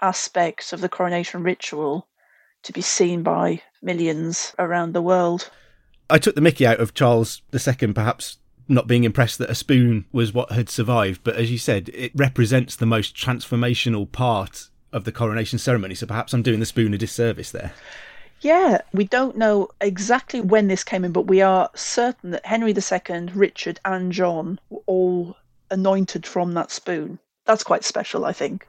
aspect 0.00 0.72
of 0.72 0.80
the 0.80 0.88
coronation 0.88 1.42
ritual 1.42 2.08
to 2.62 2.72
be 2.72 2.80
seen 2.80 3.22
by 3.22 3.62
millions 3.82 4.54
around 4.58 4.92
the 4.92 5.02
world. 5.02 5.50
I 6.08 6.18
took 6.18 6.34
the 6.34 6.40
mickey 6.40 6.66
out 6.66 6.80
of 6.80 6.94
Charles 6.94 7.42
II, 7.52 7.92
perhaps 7.92 8.38
not 8.68 8.86
being 8.86 9.04
impressed 9.04 9.38
that 9.38 9.50
a 9.50 9.54
spoon 9.54 10.06
was 10.12 10.32
what 10.32 10.52
had 10.52 10.68
survived, 10.68 11.22
but 11.24 11.36
as 11.36 11.50
you 11.50 11.58
said, 11.58 11.90
it 11.94 12.12
represents 12.14 12.76
the 12.76 12.86
most 12.86 13.16
transformational 13.16 14.10
part 14.10 14.68
of 14.92 15.04
the 15.04 15.12
coronation 15.12 15.58
ceremony. 15.58 15.94
So 15.94 16.06
perhaps 16.06 16.32
I'm 16.32 16.42
doing 16.42 16.60
the 16.60 16.66
spoon 16.66 16.94
a 16.94 16.98
disservice 16.98 17.50
there. 17.50 17.72
Yeah, 18.40 18.80
we 18.92 19.04
don't 19.04 19.36
know 19.36 19.68
exactly 19.80 20.40
when 20.40 20.66
this 20.66 20.82
came 20.82 21.04
in, 21.04 21.12
but 21.12 21.28
we 21.28 21.40
are 21.40 21.70
certain 21.74 22.32
that 22.32 22.44
Henry 22.44 22.74
II, 22.74 23.28
Richard, 23.34 23.78
and 23.84 24.10
John 24.10 24.58
were 24.68 24.82
all 24.86 25.36
anointed 25.70 26.26
from 26.26 26.54
that 26.54 26.72
spoon. 26.72 27.20
That's 27.44 27.62
quite 27.62 27.84
special, 27.84 28.24
I 28.24 28.32
think. 28.32 28.66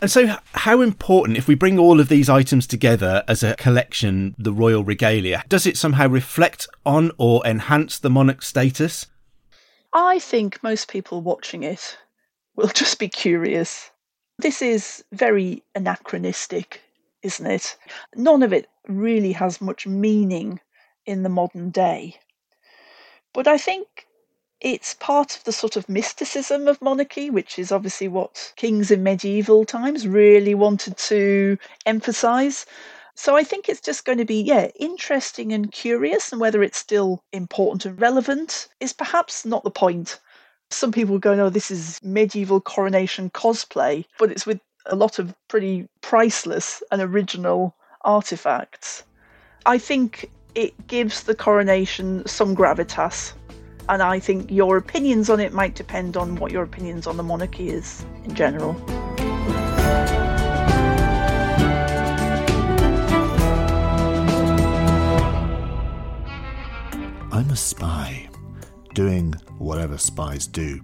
And 0.00 0.10
so, 0.10 0.36
how 0.52 0.80
important, 0.80 1.38
if 1.38 1.46
we 1.46 1.54
bring 1.54 1.78
all 1.78 2.00
of 2.00 2.08
these 2.08 2.28
items 2.28 2.66
together 2.66 3.22
as 3.28 3.44
a 3.44 3.54
collection, 3.54 4.34
the 4.36 4.52
royal 4.52 4.82
regalia, 4.82 5.44
does 5.48 5.64
it 5.64 5.76
somehow 5.76 6.08
reflect 6.08 6.66
on 6.84 7.12
or 7.16 7.46
enhance 7.46 7.98
the 8.00 8.10
monarch's 8.10 8.48
status? 8.48 9.06
I 9.92 10.18
think 10.18 10.60
most 10.62 10.88
people 10.88 11.22
watching 11.22 11.62
it 11.62 11.96
will 12.56 12.68
just 12.74 12.98
be 12.98 13.08
curious 13.08 13.90
this 14.38 14.60
is 14.62 15.04
very 15.12 15.62
anachronistic, 15.74 16.82
isn't 17.22 17.46
it? 17.46 17.76
None 18.14 18.42
of 18.42 18.52
it 18.52 18.68
really 18.88 19.32
has 19.32 19.60
much 19.60 19.86
meaning 19.86 20.60
in 21.06 21.22
the 21.22 21.28
modern 21.28 21.70
day. 21.70 22.18
But 23.32 23.46
I 23.46 23.58
think 23.58 24.06
it's 24.60 24.94
part 24.94 25.36
of 25.36 25.44
the 25.44 25.52
sort 25.52 25.76
of 25.76 25.88
mysticism 25.88 26.68
of 26.68 26.80
monarchy, 26.80 27.30
which 27.30 27.58
is 27.58 27.70
obviously 27.70 28.08
what 28.08 28.52
kings 28.56 28.90
in 28.90 29.02
medieval 29.02 29.64
times 29.64 30.08
really 30.08 30.54
wanted 30.54 30.96
to 30.96 31.58
emphasize. 31.84 32.64
So 33.14 33.36
I 33.36 33.44
think 33.44 33.68
it's 33.68 33.80
just 33.80 34.04
going 34.04 34.18
to 34.18 34.24
be, 34.24 34.40
yeah, 34.42 34.70
interesting 34.80 35.52
and 35.52 35.70
curious, 35.70 36.32
and 36.32 36.40
whether 36.40 36.62
it's 36.62 36.78
still 36.78 37.22
important 37.32 37.84
and 37.84 38.00
relevant 38.00 38.68
is 38.80 38.92
perhaps 38.92 39.44
not 39.44 39.64
the 39.64 39.70
point. 39.70 40.18
Some 40.70 40.92
people 40.92 41.18
go, 41.18 41.34
no, 41.34 41.50
this 41.50 41.70
is 41.70 42.00
medieval 42.02 42.60
coronation 42.60 43.30
cosplay, 43.30 44.04
but 44.18 44.30
it's 44.30 44.46
with 44.46 44.60
a 44.86 44.96
lot 44.96 45.18
of 45.18 45.34
pretty 45.48 45.88
priceless 46.00 46.82
and 46.90 47.00
original 47.00 47.74
artifacts. 48.02 49.04
I 49.66 49.78
think 49.78 50.30
it 50.54 50.86
gives 50.86 51.22
the 51.22 51.34
coronation 51.34 52.26
some 52.26 52.54
gravitas, 52.54 53.32
and 53.88 54.02
I 54.02 54.18
think 54.18 54.50
your 54.50 54.76
opinions 54.76 55.30
on 55.30 55.40
it 55.40 55.52
might 55.52 55.74
depend 55.74 56.16
on 56.16 56.36
what 56.36 56.52
your 56.52 56.62
opinions 56.62 57.06
on 57.06 57.16
the 57.16 57.22
monarchy 57.22 57.70
is 57.70 58.04
in 58.24 58.34
general. 58.34 58.74
Doing 68.94 69.34
whatever 69.58 69.98
spies 69.98 70.46
do. 70.46 70.80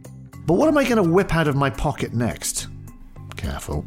But 0.47 0.55
what 0.55 0.69
am 0.69 0.77
I 0.77 0.85
going 0.85 1.03
to 1.03 1.11
whip 1.11 1.35
out 1.35 1.49
of 1.49 1.57
my 1.57 1.71
pocket 1.71 2.13
next? 2.13 2.67
Careful. 3.37 3.85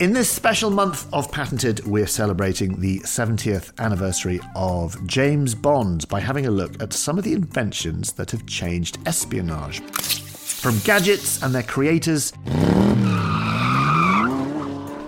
In 0.00 0.12
this 0.12 0.30
special 0.30 0.70
month 0.70 1.12
of 1.12 1.30
Patented, 1.32 1.84
we're 1.84 2.06
celebrating 2.06 2.80
the 2.80 3.00
70th 3.00 3.76
anniversary 3.78 4.40
of 4.54 5.04
James 5.06 5.54
Bond 5.54 6.08
by 6.08 6.20
having 6.20 6.46
a 6.46 6.50
look 6.50 6.80
at 6.80 6.92
some 6.92 7.18
of 7.18 7.24
the 7.24 7.32
inventions 7.32 8.12
that 8.12 8.30
have 8.30 8.46
changed 8.46 8.98
espionage. 9.06 9.80
From 9.80 10.78
gadgets 10.84 11.42
and 11.42 11.54
their 11.54 11.64
creators 11.64 12.32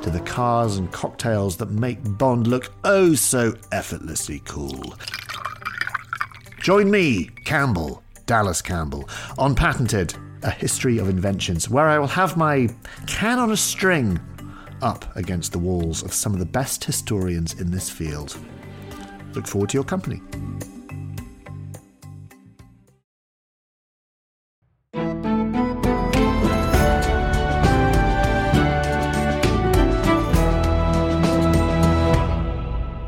to 0.03 0.11
the 0.11 0.23
cars 0.25 0.77
and 0.77 0.91
cocktails 0.91 1.57
that 1.59 1.71
make 1.71 1.99
Bond 2.19 2.47
look 2.47 2.73
oh 2.85 3.15
so 3.15 3.55
effortlessly 3.71 4.43
cool. 4.45 4.95
Join 6.61 6.91
me, 6.91 7.31
Campbell, 7.45 8.03
Dallas 8.31 8.63
Campbell, 8.63 9.09
on 9.39 9.57
Patented, 9.57 10.15
a 10.45 10.53
history 10.53 10.99
of 10.99 11.09
inventions, 11.09 11.69
where 11.69 11.89
I 11.89 11.99
will 11.99 12.07
have 12.07 12.37
my 12.37 12.69
can 13.09 13.41
on 13.41 13.51
a 13.51 13.57
string 13.57 14.21
up 14.83 15.17
against 15.17 15.51
the 15.51 15.59
walls 15.59 16.05
of 16.05 16.13
some 16.13 16.33
of 16.33 16.39
the 16.39 16.47
best 16.47 16.85
historians 16.85 17.61
in 17.61 17.73
this 17.73 17.91
field. 17.91 18.39
Look 19.35 19.49
forward 19.49 19.71
to 19.71 19.77
your 19.77 19.83
company. 19.83 20.23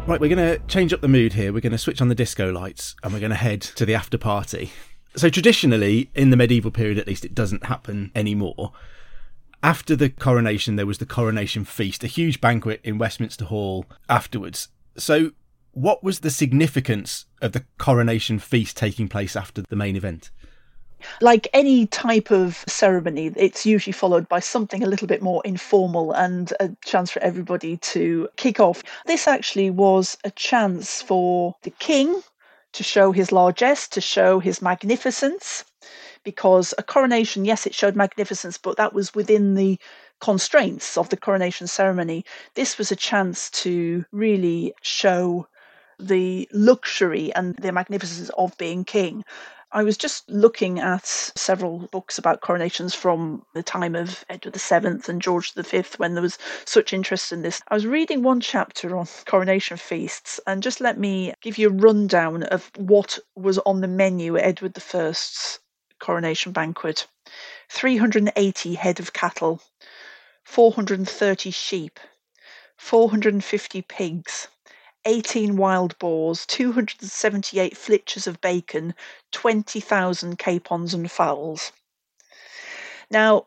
Right, 0.04 0.20
we're 0.20 0.34
going 0.34 0.36
to 0.36 0.58
change 0.66 0.92
up 0.92 1.00
the 1.00 1.06
mood 1.06 1.34
here. 1.34 1.52
We're 1.52 1.60
going 1.60 1.70
to 1.70 1.78
switch 1.78 2.00
on 2.00 2.08
the 2.08 2.16
disco 2.16 2.50
lights 2.50 2.96
and 3.04 3.12
we're 3.14 3.20
going 3.20 3.30
to 3.30 3.36
head 3.36 3.62
to 3.62 3.86
the 3.86 3.94
after 3.94 4.18
party. 4.18 4.72
So 5.14 5.28
traditionally, 5.28 6.10
in 6.14 6.30
the 6.30 6.36
medieval 6.36 6.70
period 6.70 6.98
at 6.98 7.06
least, 7.06 7.24
it 7.24 7.34
doesn't 7.34 7.66
happen 7.66 8.10
anymore. 8.14 8.72
After 9.62 9.94
the 9.94 10.08
coronation, 10.10 10.76
there 10.76 10.86
was 10.86 10.98
the 10.98 11.06
coronation 11.06 11.64
feast, 11.64 12.02
a 12.02 12.08
huge 12.08 12.40
banquet 12.40 12.80
in 12.82 12.98
Westminster 12.98 13.44
Hall 13.44 13.86
afterwards. 14.08 14.68
So, 14.96 15.32
what 15.72 16.02
was 16.02 16.20
the 16.20 16.30
significance 16.30 17.26
of 17.40 17.52
the 17.52 17.64
coronation 17.78 18.38
feast 18.38 18.76
taking 18.76 19.08
place 19.08 19.36
after 19.36 19.62
the 19.62 19.76
main 19.76 19.96
event? 19.96 20.30
Like 21.20 21.48
any 21.52 21.86
type 21.86 22.30
of 22.30 22.64
ceremony, 22.66 23.32
it's 23.36 23.66
usually 23.66 23.92
followed 23.92 24.28
by 24.28 24.40
something 24.40 24.82
a 24.82 24.86
little 24.86 25.06
bit 25.06 25.22
more 25.22 25.42
informal 25.44 26.12
and 26.12 26.52
a 26.60 26.70
chance 26.84 27.10
for 27.10 27.22
everybody 27.22 27.76
to 27.78 28.28
kick 28.36 28.60
off. 28.60 28.82
This 29.06 29.26
actually 29.26 29.70
was 29.70 30.16
a 30.24 30.30
chance 30.30 31.02
for 31.02 31.56
the 31.62 31.70
king 31.70 32.22
to 32.72 32.82
show 32.82 33.12
his 33.12 33.32
largesse, 33.32 33.88
to 33.88 34.00
show 34.00 34.38
his 34.40 34.62
magnificence, 34.62 35.64
because 36.24 36.74
a 36.78 36.82
coronation, 36.82 37.44
yes, 37.44 37.66
it 37.66 37.74
showed 37.74 37.96
magnificence, 37.96 38.58
but 38.58 38.76
that 38.76 38.92
was 38.94 39.14
within 39.14 39.54
the 39.54 39.78
constraints 40.20 40.96
of 40.96 41.08
the 41.08 41.16
coronation 41.16 41.66
ceremony. 41.66 42.24
This 42.54 42.78
was 42.78 42.92
a 42.92 42.96
chance 42.96 43.50
to 43.50 44.04
really 44.12 44.72
show 44.82 45.48
the 45.98 46.48
luxury 46.52 47.32
and 47.34 47.56
the 47.56 47.72
magnificence 47.72 48.30
of 48.38 48.56
being 48.58 48.84
king. 48.84 49.24
I 49.74 49.82
was 49.82 49.96
just 49.96 50.28
looking 50.28 50.80
at 50.80 51.06
several 51.06 51.88
books 51.90 52.18
about 52.18 52.42
coronations 52.42 52.94
from 52.94 53.46
the 53.54 53.62
time 53.62 53.94
of 53.94 54.22
Edward 54.28 54.54
VII 54.54 55.10
and 55.10 55.22
George 55.22 55.54
V 55.54 55.82
when 55.96 56.12
there 56.12 56.22
was 56.22 56.36
such 56.66 56.92
interest 56.92 57.32
in 57.32 57.40
this. 57.40 57.62
I 57.68 57.74
was 57.74 57.86
reading 57.86 58.22
one 58.22 58.42
chapter 58.42 58.94
on 58.94 59.06
coronation 59.24 59.78
feasts, 59.78 60.38
and 60.46 60.62
just 60.62 60.82
let 60.82 60.98
me 60.98 61.32
give 61.40 61.56
you 61.56 61.70
a 61.70 61.72
rundown 61.72 62.42
of 62.42 62.70
what 62.76 63.18
was 63.34 63.56
on 63.60 63.80
the 63.80 63.88
menu 63.88 64.36
at 64.36 64.44
Edward 64.44 64.76
I's 64.92 65.58
coronation 65.98 66.52
banquet 66.52 67.06
380 67.70 68.74
head 68.74 69.00
of 69.00 69.14
cattle, 69.14 69.62
430 70.44 71.50
sheep, 71.50 71.98
450 72.76 73.80
pigs, 73.80 74.48
18 75.04 75.56
wild 75.56 75.98
boars, 75.98 76.46
278 76.46 77.76
flitches 77.76 78.26
of 78.26 78.40
bacon, 78.40 78.94
20,000 79.32 80.38
capons 80.38 80.94
and 80.94 81.10
fowls. 81.10 81.72
Now, 83.10 83.46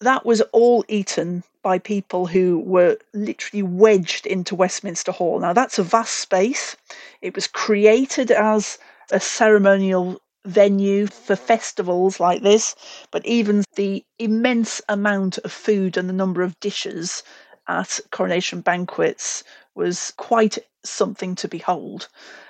that 0.00 0.26
was 0.26 0.40
all 0.52 0.84
eaten 0.88 1.42
by 1.62 1.78
people 1.78 2.26
who 2.26 2.58
were 2.58 2.98
literally 3.12 3.62
wedged 3.62 4.26
into 4.26 4.54
Westminster 4.54 5.12
Hall. 5.12 5.40
Now, 5.40 5.52
that's 5.52 5.78
a 5.78 5.82
vast 5.82 6.14
space. 6.18 6.76
It 7.22 7.34
was 7.34 7.46
created 7.46 8.30
as 8.30 8.78
a 9.10 9.18
ceremonial 9.20 10.20
venue 10.44 11.06
for 11.06 11.34
festivals 11.34 12.20
like 12.20 12.42
this, 12.42 12.76
but 13.10 13.24
even 13.26 13.64
the 13.74 14.04
immense 14.18 14.80
amount 14.88 15.38
of 15.38 15.50
food 15.50 15.96
and 15.96 16.08
the 16.08 16.12
number 16.12 16.42
of 16.42 16.58
dishes 16.60 17.22
at 17.68 17.98
coronation 18.12 18.60
banquets 18.60 19.42
was 19.76 20.12
quite 20.16 20.58
something 20.84 21.34
to 21.36 21.48
behold. 21.48 22.08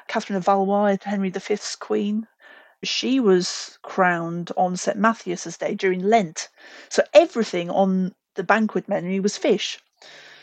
Catherine 0.09 0.37
of 0.37 0.45
Valois, 0.45 0.97
Henry 1.03 1.31
V's 1.31 1.77
queen, 1.77 2.27
she 2.85 3.19
was 3.19 3.79
crowned 3.83 4.53
on 4.57 4.77
St. 4.77 4.97
Matthias's 4.97 5.57
Day 5.57 5.75
during 5.75 6.01
Lent. 6.01 6.49
So 6.89 7.03
everything 7.13 7.71
on 7.71 8.15
the 8.35 8.45
banquet 8.45 8.89
menu 8.89 9.23
was 9.23 9.37
fish. 9.37 9.79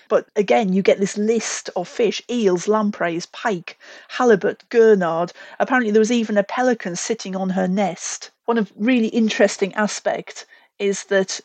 But 0.09 0.27
again, 0.35 0.73
you 0.73 0.81
get 0.81 0.99
this 0.99 1.17
list 1.17 1.69
of 1.75 1.87
fish 1.87 2.21
eels, 2.29 2.67
lampreys, 2.67 3.25
pike, 3.27 3.79
halibut, 4.09 4.67
gurnard. 4.69 5.31
Apparently, 5.59 5.91
there 5.91 6.01
was 6.01 6.11
even 6.11 6.37
a 6.37 6.43
pelican 6.43 6.95
sitting 6.95 7.35
on 7.35 7.51
her 7.51 7.67
nest. 7.67 8.31
One 8.45 8.57
of 8.57 8.73
really 8.75 9.07
interesting 9.07 9.73
aspect 9.75 10.45
is 10.79 11.05
that 11.05 11.39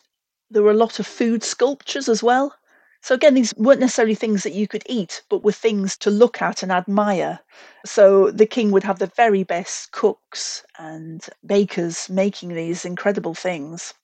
there 0.51 0.62
were 0.62 0.72
a 0.72 0.74
lot 0.74 0.98
of 0.98 1.07
food 1.07 1.44
sculptures 1.44 2.09
as 2.09 2.22
well. 2.22 2.55
So 3.01 3.15
again, 3.15 3.35
these 3.35 3.55
weren't 3.57 3.81
necessarily 3.81 4.15
things 4.15 4.43
that 4.43 4.53
you 4.53 4.67
could 4.67 4.83
eat, 4.87 5.23
but 5.29 5.45
were 5.45 5.53
things 5.53 5.97
to 5.99 6.11
look 6.11 6.43
at 6.43 6.63
and 6.63 6.73
admire. 6.73 7.41
So 7.85 8.31
the 8.31 8.47
king 8.47 8.71
would 8.73 8.83
have 8.83 8.99
the 8.99 9.07
very 9.07 9.45
best 9.45 9.93
cooks 9.93 10.65
and 10.79 11.25
bakers 11.47 12.09
making 12.09 12.55
these 12.55 12.85
incredible 12.85 13.35
things. 13.35 13.95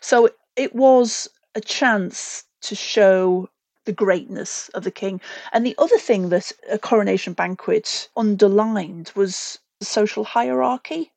So 0.00 0.30
it 0.56 0.74
was 0.74 1.28
a 1.54 1.60
chance 1.60 2.44
to 2.62 2.74
show 2.74 3.48
the 3.84 3.92
greatness 3.92 4.68
of 4.70 4.84
the 4.84 4.90
king. 4.90 5.20
And 5.52 5.64
the 5.64 5.76
other 5.78 5.98
thing 5.98 6.28
that 6.30 6.52
a 6.70 6.78
coronation 6.78 7.32
banquet 7.32 8.08
underlined 8.16 9.12
was 9.14 9.58
social 9.80 10.24
hierarchy. 10.24 11.12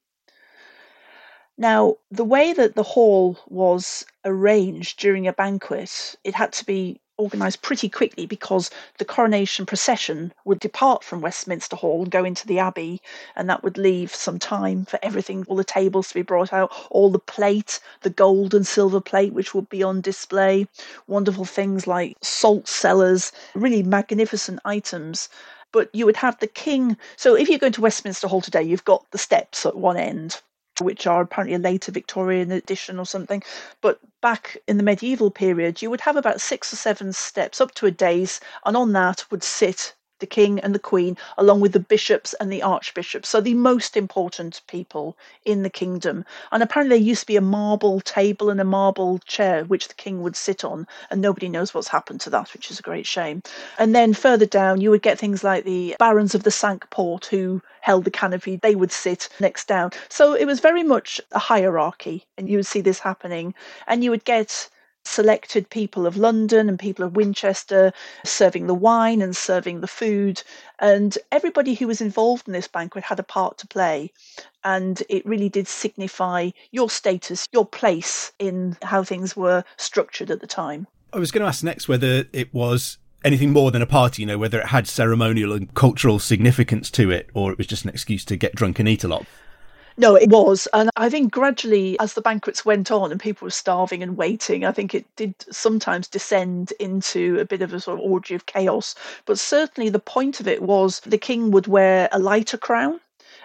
Now, 1.58 1.98
the 2.10 2.24
way 2.24 2.54
that 2.54 2.76
the 2.76 2.84
hall 2.84 3.38
was 3.48 4.06
arranged 4.26 5.00
during 5.00 5.28
a 5.28 5.34
banquet, 5.34 6.15
it 6.24 6.34
had 6.34 6.54
to 6.54 6.65
be 6.65 7.01
organised 7.21 7.62
pretty 7.62 7.88
quickly 7.88 8.25
because 8.25 8.69
the 8.97 9.05
coronation 9.05 9.65
procession 9.65 10.34
would 10.43 10.60
depart 10.60 11.03
from 11.03 11.21
Westminster 11.21 11.75
Hall 11.75 12.01
and 12.01 12.12
go 12.12 12.25
into 12.25 12.47
the 12.47 12.60
Abbey, 12.60 13.01
and 13.36 13.49
that 13.49 13.63
would 13.63 13.77
leave 13.77 14.13
some 14.13 14.39
time 14.39 14.86
for 14.86 14.99
everything, 15.01 15.45
all 15.47 15.55
the 15.55 15.63
tables 15.63 16.10
to 16.10 16.15
be 16.15 16.21
brought 16.21 16.51
out, 16.51 16.71
all 16.89 17.12
the 17.12 17.19
plate, 17.19 17.79
the 18.01 18.10
gold 18.10 18.53
and 18.53 18.67
silver 18.67 18.99
plate, 18.99 19.34
which 19.34 19.53
would 19.53 19.69
be 19.69 19.84
on 19.84 20.01
display, 20.01 20.67
wonderful 21.07 21.45
things 21.45 21.88
like 21.88 22.17
salt 22.21 22.67
cellars, 22.67 23.31
really 23.55 23.84
magnificent 23.84 24.60
items 24.65 25.29
but 25.73 25.89
you 25.93 26.05
would 26.05 26.17
have 26.17 26.38
the 26.39 26.47
king. 26.47 26.97
So 27.15 27.34
if 27.34 27.47
you 27.47 27.57
go 27.57 27.67
into 27.67 27.79
Westminster 27.79 28.27
Hall 28.27 28.41
today, 28.41 28.62
you've 28.62 28.84
got 28.84 29.10
the 29.12 29.17
steps 29.17 29.65
at 29.65 29.77
one 29.77 29.95
end, 29.95 30.41
which 30.82 31.08
are 31.08 31.22
apparently 31.22 31.56
a 31.56 31.60
later 31.60 31.91
Victorian 31.91 32.52
addition 32.52 33.00
or 33.00 33.06
something. 33.06 33.44
But 33.82 34.00
back 34.22 34.58
in 34.67 34.78
the 34.78 34.84
medieval 34.84 35.32
period, 35.32 35.82
you 35.82 35.89
would 35.89 36.02
have 36.02 36.15
about 36.15 36.41
six 36.41 36.74
or 36.74 36.76
seven 36.76 37.13
steps 37.13 37.62
up 37.62 37.74
to 37.76 37.86
a 37.86 37.91
dais, 37.91 38.39
and 38.65 38.76
on 38.76 38.94
that 38.94 39.26
would 39.32 39.44
sit 39.44 39.94
the 40.21 40.25
king 40.25 40.60
and 40.62 40.73
the 40.73 40.79
queen, 40.79 41.17
along 41.38 41.60
with 41.60 41.73
the 41.73 41.79
bishops 41.79 42.34
and 42.39 42.51
the 42.51 42.63
archbishops. 42.63 43.27
So 43.27 43.41
the 43.41 43.53
most 43.55 43.97
important 43.97 44.62
people 44.67 45.17
in 45.43 45.63
the 45.63 45.69
kingdom. 45.69 46.23
And 46.53 46.63
apparently 46.63 46.97
there 46.97 47.05
used 47.05 47.21
to 47.21 47.27
be 47.27 47.36
a 47.36 47.41
marble 47.41 47.99
table 47.99 48.49
and 48.49 48.62
a 48.62 48.63
marble 48.65 49.19
chair 49.19 49.65
which 49.65 49.89
the 49.89 49.93
king 49.93 50.21
would 50.21 50.38
sit 50.38 50.63
on, 50.63 50.88
and 51.10 51.21
nobody 51.21 51.49
knows 51.49 51.73
what's 51.73 51.89
happened 51.89 52.21
to 52.21 52.29
that, 52.29 52.53
which 52.53 52.71
is 52.71 52.79
a 52.79 52.84
great 52.84 53.05
shame. 53.05 53.43
And 53.77 53.93
then 53.93 54.13
further 54.13 54.45
down, 54.45 54.79
you 54.79 54.89
would 54.91 55.01
get 55.01 55.19
things 55.19 55.43
like 55.43 55.65
the 55.65 55.95
barons 55.99 56.34
of 56.34 56.43
the 56.43 56.51
Cinque 56.51 56.89
Port 56.89 57.25
who 57.25 57.62
held 57.81 58.05
the 58.05 58.12
canopy, 58.12 58.57
they 58.57 58.75
would 58.75 58.91
sit 58.91 59.27
next 59.39 59.67
down. 59.67 59.91
So 60.10 60.34
it 60.34 60.45
was 60.45 60.60
very 60.60 60.84
much 60.84 61.19
a 61.31 61.39
hierarchy, 61.39 62.25
and 62.38 62.47
you 62.47 62.57
would 62.57 62.67
see 62.67 62.81
this 62.81 62.99
happening, 62.99 63.53
and 63.88 64.03
you 64.03 64.12
would 64.12 64.23
get 64.23 64.69
selected 65.04 65.70
people 65.70 66.06
of 66.06 66.18
London 66.18 66.70
and 66.70 66.80
people 66.80 67.06
of 67.06 67.16
Winchester 67.16 67.92
serving 68.24 68.68
the 68.68 68.74
wine 68.74 69.22
and 69.22 69.36
serving 69.36 69.82
the 69.82 69.88
food. 69.88 70.42
And 70.80 71.18
everybody 71.32 71.74
who 71.74 71.88
was 71.88 72.02
involved 72.02 72.48
in 72.48 72.54
this 72.54 72.68
banquet 72.68 73.04
had 73.04 73.20
a 73.20 73.24
part 73.24 73.58
to 73.60 73.68
play. 73.68 74.12
And 74.64 75.02
it 75.10 75.26
really 75.26 75.50
did 75.50 75.68
signify 75.68 76.52
your 76.72 76.90
status, 76.90 77.48
your 77.52 77.66
place 77.66 78.32
in 78.40 78.78
how 78.84 79.04
things 79.04 79.36
were 79.36 79.64
structured 79.78 80.32
at 80.32 80.42
the 80.42 80.48
time. 80.48 80.88
I 81.14 81.20
was 81.20 81.32
going 81.32 81.42
to 81.42 81.48
ask 81.48 81.64
next 81.64 81.88
whether 81.88 82.26
it 82.32 82.54
was 82.54 82.98
anything 83.24 83.52
more 83.52 83.72
than 83.72 83.82
a 83.82 83.88
party, 83.88 84.22
you 84.22 84.26
know, 84.26 84.38
whether 84.38 84.60
it 84.60 84.68
had 84.68 84.88
ceremonial 84.88 85.54
and 85.54 85.74
cultural 85.74 86.20
significance 86.20 86.90
to 86.92 87.12
it, 87.12 87.30
or 87.34 87.52
it 87.52 87.58
was 87.58 87.68
just 87.68 87.84
an 87.84 87.90
excuse 87.90 88.26
to 88.26 88.36
get 88.36 88.56
drunk 88.56 88.80
and 88.80 88.88
eat 88.88 89.04
a 89.04 89.08
lot. 89.08 89.26
No, 90.02 90.16
it 90.16 90.30
was. 90.30 90.68
And 90.74 90.90
I 90.98 91.10
think 91.10 91.32
gradually, 91.32 91.98
as 92.00 92.14
the 92.16 92.22
banquets 92.22 92.66
went 92.66 92.92
on 92.92 93.12
and 93.12 93.22
people 93.22 93.46
were 93.46 93.52
starving 93.52 94.02
and 94.04 94.18
waiting, 94.18 94.66
I 94.66 94.72
think 94.72 94.96
it 94.96 95.06
did 95.16 95.36
sometimes 95.52 96.08
descend 96.08 96.74
into 96.80 97.40
a 97.40 97.46
bit 97.46 97.62
of 97.62 97.72
a 97.74 97.80
sort 97.80 98.00
of 98.00 98.06
orgy 98.06 98.34
of 98.36 98.48
chaos. 98.48 98.96
But 99.26 99.40
certainly 99.40 99.90
the 99.90 100.00
point 100.00 100.40
of 100.40 100.48
it 100.48 100.64
was 100.64 101.02
the 101.02 101.20
king 101.20 101.52
would 101.52 101.68
wear 101.68 102.10
a 102.12 102.20
lighter 102.20 102.58
crown. 102.58 103.00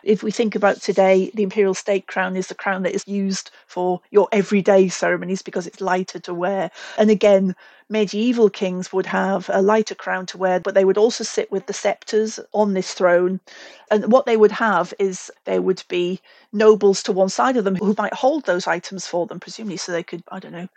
If 0.06 0.22
we 0.22 0.30
think 0.30 0.54
about 0.54 0.80
today, 0.80 1.32
the 1.34 1.42
imperial 1.42 1.74
state 1.74 2.06
crown 2.06 2.36
is 2.36 2.46
the 2.46 2.54
crown 2.54 2.84
that 2.84 2.94
is 2.94 3.06
used 3.08 3.50
for 3.66 4.00
your 4.12 4.28
everyday 4.30 4.88
ceremonies 4.88 5.42
because 5.42 5.66
it's 5.66 5.80
lighter 5.80 6.20
to 6.20 6.32
wear. 6.32 6.70
And 6.96 7.10
again, 7.10 7.56
medieval 7.88 8.48
kings 8.48 8.92
would 8.92 9.06
have 9.06 9.50
a 9.52 9.60
lighter 9.60 9.96
crown 9.96 10.24
to 10.26 10.38
wear, 10.38 10.60
but 10.60 10.74
they 10.74 10.84
would 10.84 10.96
also 10.96 11.24
sit 11.24 11.50
with 11.50 11.66
the 11.66 11.72
scepters 11.72 12.38
on 12.52 12.72
this 12.72 12.94
throne. 12.94 13.40
And 13.90 14.12
what 14.12 14.26
they 14.26 14.36
would 14.36 14.52
have 14.52 14.94
is 15.00 15.28
there 15.44 15.60
would 15.60 15.82
be 15.88 16.20
nobles 16.52 17.02
to 17.02 17.12
one 17.12 17.28
side 17.28 17.56
of 17.56 17.64
them 17.64 17.74
who 17.74 17.92
might 17.98 18.14
hold 18.14 18.44
those 18.46 18.68
items 18.68 19.08
for 19.08 19.26
them, 19.26 19.40
presumably 19.40 19.76
so 19.76 19.90
they 19.90 20.04
could, 20.04 20.22
I 20.30 20.38
don't 20.38 20.52
know, 20.52 20.68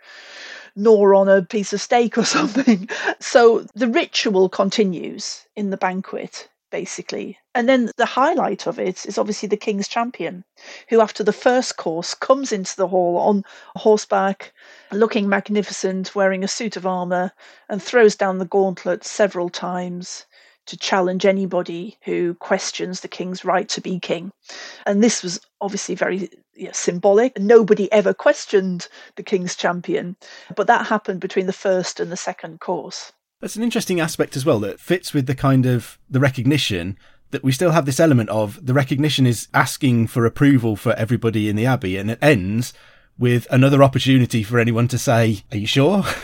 gnaw 0.74 1.16
on 1.16 1.28
a 1.28 1.42
piece 1.42 1.72
of 1.72 1.80
steak 1.80 2.18
or 2.18 2.24
something. 2.36 2.88
So 3.20 3.64
the 3.76 3.86
ritual 3.86 4.48
continues 4.48 5.46
in 5.54 5.70
the 5.70 5.76
banquet 5.76 6.48
basically. 6.70 7.38
And 7.54 7.68
then 7.68 7.90
the 7.96 8.06
highlight 8.06 8.66
of 8.66 8.78
it 8.78 9.04
is 9.06 9.18
obviously 9.18 9.48
the 9.48 9.56
King's 9.56 9.88
champion, 9.88 10.44
who 10.88 11.00
after 11.00 11.22
the 11.22 11.32
first 11.32 11.76
course 11.76 12.14
comes 12.14 12.52
into 12.52 12.76
the 12.76 12.88
hall 12.88 13.16
on 13.18 13.44
horseback, 13.76 14.52
looking 14.92 15.28
magnificent, 15.28 16.14
wearing 16.14 16.44
a 16.44 16.48
suit 16.48 16.76
of 16.76 16.86
armour, 16.86 17.32
and 17.68 17.82
throws 17.82 18.16
down 18.16 18.38
the 18.38 18.44
gauntlet 18.44 19.04
several 19.04 19.48
times 19.48 20.26
to 20.66 20.76
challenge 20.76 21.26
anybody 21.26 21.98
who 22.02 22.34
questions 22.34 23.00
the 23.00 23.08
king's 23.08 23.44
right 23.44 23.68
to 23.68 23.80
be 23.80 23.98
king. 23.98 24.30
And 24.86 25.02
this 25.02 25.22
was 25.22 25.40
obviously 25.60 25.96
very 25.96 26.30
you 26.54 26.66
know, 26.66 26.72
symbolic. 26.72 27.38
Nobody 27.38 27.90
ever 27.90 28.14
questioned 28.14 28.86
the 29.16 29.22
king's 29.22 29.56
champion, 29.56 30.16
but 30.54 30.68
that 30.68 30.86
happened 30.86 31.20
between 31.20 31.46
the 31.46 31.52
first 31.52 31.98
and 31.98 32.12
the 32.12 32.16
second 32.16 32.60
course. 32.60 33.12
That's 33.40 33.56
an 33.56 33.62
interesting 33.62 34.00
aspect 34.00 34.36
as 34.36 34.44
well 34.44 34.60
that 34.60 34.80
fits 34.80 35.14
with 35.14 35.26
the 35.26 35.34
kind 35.34 35.64
of 35.66 35.98
the 36.08 36.20
recognition 36.20 36.98
that 37.30 37.44
we 37.44 37.52
still 37.52 37.70
have 37.70 37.86
this 37.86 38.00
element 38.00 38.28
of 38.28 38.64
the 38.64 38.74
recognition 38.74 39.26
is 39.26 39.48
asking 39.54 40.08
for 40.08 40.26
approval 40.26 40.76
for 40.76 40.92
everybody 40.94 41.48
in 41.48 41.56
the 41.56 41.66
abbey 41.66 41.96
and 41.96 42.10
it 42.10 42.18
ends 42.20 42.72
with 43.18 43.46
another 43.50 43.82
opportunity 43.82 44.42
for 44.42 44.58
anyone 44.58 44.88
to 44.88 44.98
say, 44.98 45.42
Are 45.50 45.58
you 45.58 45.66
sure? 45.66 46.04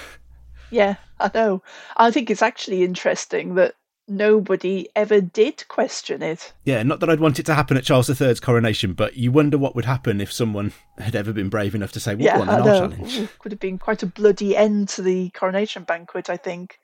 Yeah, 0.68 0.96
I 1.20 1.30
know. 1.32 1.62
I 1.96 2.10
think 2.10 2.28
it's 2.28 2.42
actually 2.42 2.82
interesting 2.82 3.54
that 3.54 3.76
nobody 4.08 4.88
ever 4.94 5.20
did 5.20 5.66
question 5.68 6.22
it. 6.22 6.52
Yeah, 6.64 6.82
not 6.82 7.00
that 7.00 7.10
I'd 7.10 7.20
want 7.20 7.38
it 7.38 7.46
to 7.46 7.54
happen 7.54 7.76
at 7.76 7.84
Charles 7.84 8.08
III's 8.08 8.40
coronation, 8.40 8.92
but 8.92 9.16
you 9.16 9.32
wonder 9.32 9.58
what 9.58 9.74
would 9.74 9.84
happen 9.84 10.20
if 10.20 10.32
someone 10.32 10.72
had 10.98 11.16
ever 11.16 11.32
been 11.32 11.48
brave 11.48 11.74
enough 11.74 11.92
to 11.92 12.00
say, 12.00 12.14
"What 12.14 12.24
yeah, 12.24 12.38
one?" 12.38 12.48
I 12.48 12.58
know. 12.58 12.92
Ooh, 13.04 13.28
could 13.38 13.52
have 13.52 13.60
been 13.60 13.78
quite 13.78 14.02
a 14.02 14.06
bloody 14.06 14.56
end 14.56 14.88
to 14.90 15.02
the 15.02 15.30
coronation 15.30 15.84
banquet. 15.84 16.30
I 16.30 16.36
think. 16.36 16.78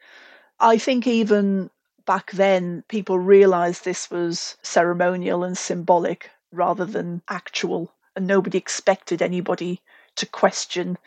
I 0.61 0.79
think 0.79 1.07
even 1.07 1.71
back 2.07 2.33
then, 2.33 2.85
people 2.89 3.19
realised 3.19 3.85
this 3.85 4.11
was 4.11 4.57
ceremonial 4.63 5.45
and 5.45 5.57
symbolic 5.57 6.31
rather 6.53 6.85
than 6.85 7.23
actual, 7.29 7.93
and 8.15 8.27
nobody 8.27 8.59
expected 8.59 9.23
anybody 9.23 9.81
to 10.17 10.27
question 10.27 10.99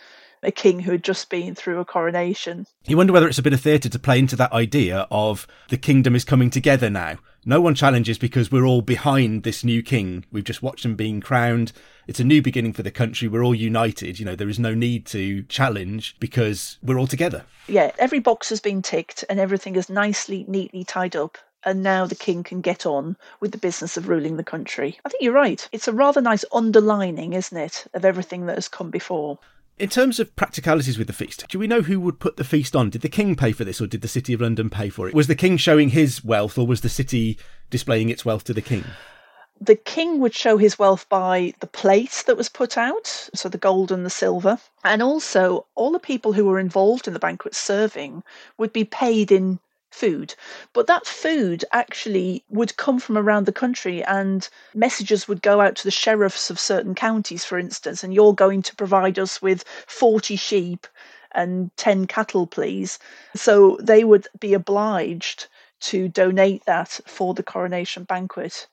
a 0.46 0.52
king 0.52 0.80
who 0.80 0.92
had 0.92 1.04
just 1.04 1.30
been 1.30 1.56
through 1.56 1.80
a 1.80 1.86
coronation. 1.86 2.66
You 2.86 2.98
wonder 2.98 3.14
whether 3.14 3.28
it's 3.28 3.40
a 3.40 3.44
bit 3.44 3.54
of 3.54 3.62
theatre 3.62 3.90
to 3.90 4.00
play 4.00 4.20
into 4.20 4.36
that 4.36 4.54
idea 4.54 5.08
of 5.12 5.48
the 5.70 5.78
kingdom 5.78 6.16
is 6.16 6.24
coming 6.24 6.50
together 6.50 6.90
now. 6.90 7.18
No 7.46 7.62
one 7.62 7.76
challenges 7.76 8.18
because 8.18 8.52
we're 8.52 8.66
all 8.66 8.82
behind 8.82 9.44
this 9.44 9.64
new 9.64 9.84
king. 9.84 10.26
We've 10.32 10.44
just 10.44 10.64
watched 10.64 10.86
him 10.86 10.96
being 10.96 11.22
crowned. 11.22 11.74
It's 12.08 12.20
a 12.20 12.24
new 12.24 12.42
beginning 12.42 12.74
for 12.74 12.84
the 12.84 12.92
country. 12.92 13.28
We're 13.28 13.44
all 13.44 13.54
united. 13.54 14.20
You 14.20 14.26
know, 14.26 14.36
there 14.36 14.50
is 14.50 14.60
no 14.60 14.74
need 14.74 15.06
to 15.08 15.44
challenge 15.44 16.16
because 16.20 16.78
we're 16.82 16.98
all 16.98 17.08
together. 17.08 17.46
Yeah, 17.68 17.92
every 18.00 18.20
box 18.20 18.50
has 18.50 18.60
been 18.60 18.82
ticked 18.82 19.24
and 19.30 19.40
everything 19.40 19.76
is 19.76 19.90
nicely, 19.90 20.46
neatly 20.48 20.84
tied 20.84 21.16
up 21.16 21.38
and 21.66 21.82
now 21.82 22.06
the 22.06 22.16
king 22.16 22.44
can 22.44 22.62
get 22.62 22.86
on 22.86 23.18
with 23.40 23.52
the 23.52 23.58
business 23.58 23.98
of 23.98 24.08
ruling 24.08 24.38
the 24.38 24.44
country. 24.44 25.00
I 25.04 25.10
think 25.10 25.24
you're 25.24 25.34
right. 25.34 25.68
It's 25.72 25.88
a 25.88 25.94
rather 25.94 26.22
nice 26.22 26.46
underlining, 26.54 27.34
isn't 27.34 27.58
it, 27.58 27.88
of 27.94 28.06
everything 28.06 28.46
that 28.46 28.56
has 28.56 28.68
come 28.68 28.92
before. 28.92 29.40
In 29.78 29.90
terms 29.90 30.22
of 30.22 30.34
practicalities 30.38 30.98
with 30.98 31.08
the 31.08 31.14
feast, 31.14 31.50
do 31.50 31.60
we 31.60 31.68
know 31.68 31.82
who 31.82 32.00
would 32.00 32.22
put 32.22 32.38
the 32.38 32.46
feast 32.46 32.78
on? 32.78 32.90
Did 32.90 33.02
the 33.02 33.10
king 33.10 33.36
pay 33.36 33.52
for 33.52 33.66
this 33.66 33.82
or 33.82 33.88
did 33.88 34.02
the 34.02 34.08
City 34.08 34.32
of 34.32 34.40
London 34.40 34.70
pay 34.70 34.88
for 34.88 35.10
it? 35.10 35.14
Was 35.14 35.28
the 35.28 35.36
king 35.36 35.58
showing 35.58 35.90
his 35.90 36.24
wealth 36.24 36.58
or 36.58 36.66
was 36.66 36.80
the 36.80 36.88
city 36.88 37.38
displaying 37.70 38.08
its 38.08 38.24
wealth 38.24 38.46
to 38.46 38.54
the 38.54 38.62
king? 38.62 38.86
The 39.60 39.76
king 39.76 40.20
would 40.20 40.34
show 40.34 40.58
his 40.58 40.80
wealth 40.80 41.10
by 41.10 41.54
the 41.60 41.68
plate 41.68 42.24
that 42.26 42.38
was 42.38 42.48
put 42.48 42.78
out, 42.78 43.08
so 43.34 43.50
the 43.50 43.58
gold 43.58 43.92
and 43.92 44.06
the 44.06 44.10
silver. 44.10 44.60
And 44.86 45.02
also, 45.02 45.66
all 45.76 45.92
the 45.92 46.00
people 46.00 46.32
who 46.32 46.46
were 46.46 46.60
involved 46.60 47.06
in 47.06 47.14
the 47.14 47.20
banquet 47.20 47.54
serving 47.54 48.24
would 48.58 48.72
be 48.72 48.86
paid 48.86 49.30
in 49.30 49.60
food. 49.96 50.36
But 50.74 50.88
that 50.88 51.08
food 51.08 51.64
actually 51.72 52.44
would 52.50 52.78
come 52.78 53.00
from 53.00 53.18
around 53.18 53.46
the 53.46 53.52
country, 53.52 54.04
and 54.04 54.48
messages 54.74 55.28
would 55.28 55.42
go 55.42 55.62
out 55.62 55.76
to 55.78 55.84
the 55.84 55.92
sheriffs 55.92 56.50
of 56.50 56.60
certain 56.60 56.94
counties, 56.96 57.46
for 57.46 57.58
instance, 57.58 58.04
and 58.04 58.14
you're 58.14 58.34
going 58.34 58.62
to 58.64 58.76
provide 58.76 59.18
us 59.18 59.42
with 59.42 59.64
40 59.88 60.36
sheep 60.36 60.86
and 61.34 61.76
10 61.78 62.08
cattle, 62.08 62.48
please. 62.48 63.00
So 63.36 63.78
they 63.82 64.04
would 64.04 64.28
be 64.40 64.54
obliged 64.54 65.48
to 65.82 66.08
donate 66.08 66.66
that 66.66 67.00
for 67.06 67.34
the 67.34 67.44
coronation 67.44 68.04
banquet. 68.04 68.68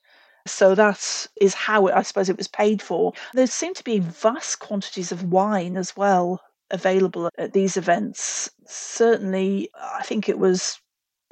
So 0.47 0.75
that 0.75 1.27
is 1.41 1.55
how 1.55 1.89
I 1.89 2.03
suppose 2.03 2.29
it 2.29 2.37
was 2.37 2.49
paid 2.49 2.83
for. 2.83 3.13
There 3.33 3.47
seem 3.47 3.75
to 3.75 3.85
be 3.85 4.01
vast 4.01 4.59
quantities 4.59 5.13
of 5.13 5.31
wine 5.31 5.77
as 5.77 5.97
well 5.97 6.41
available 6.71 7.31
at 7.39 7.53
these 7.53 7.77
events. 7.77 8.51
Certainly, 8.67 9.71
I 9.81 10.03
think 10.03 10.29
it 10.29 10.39
was 10.39 10.81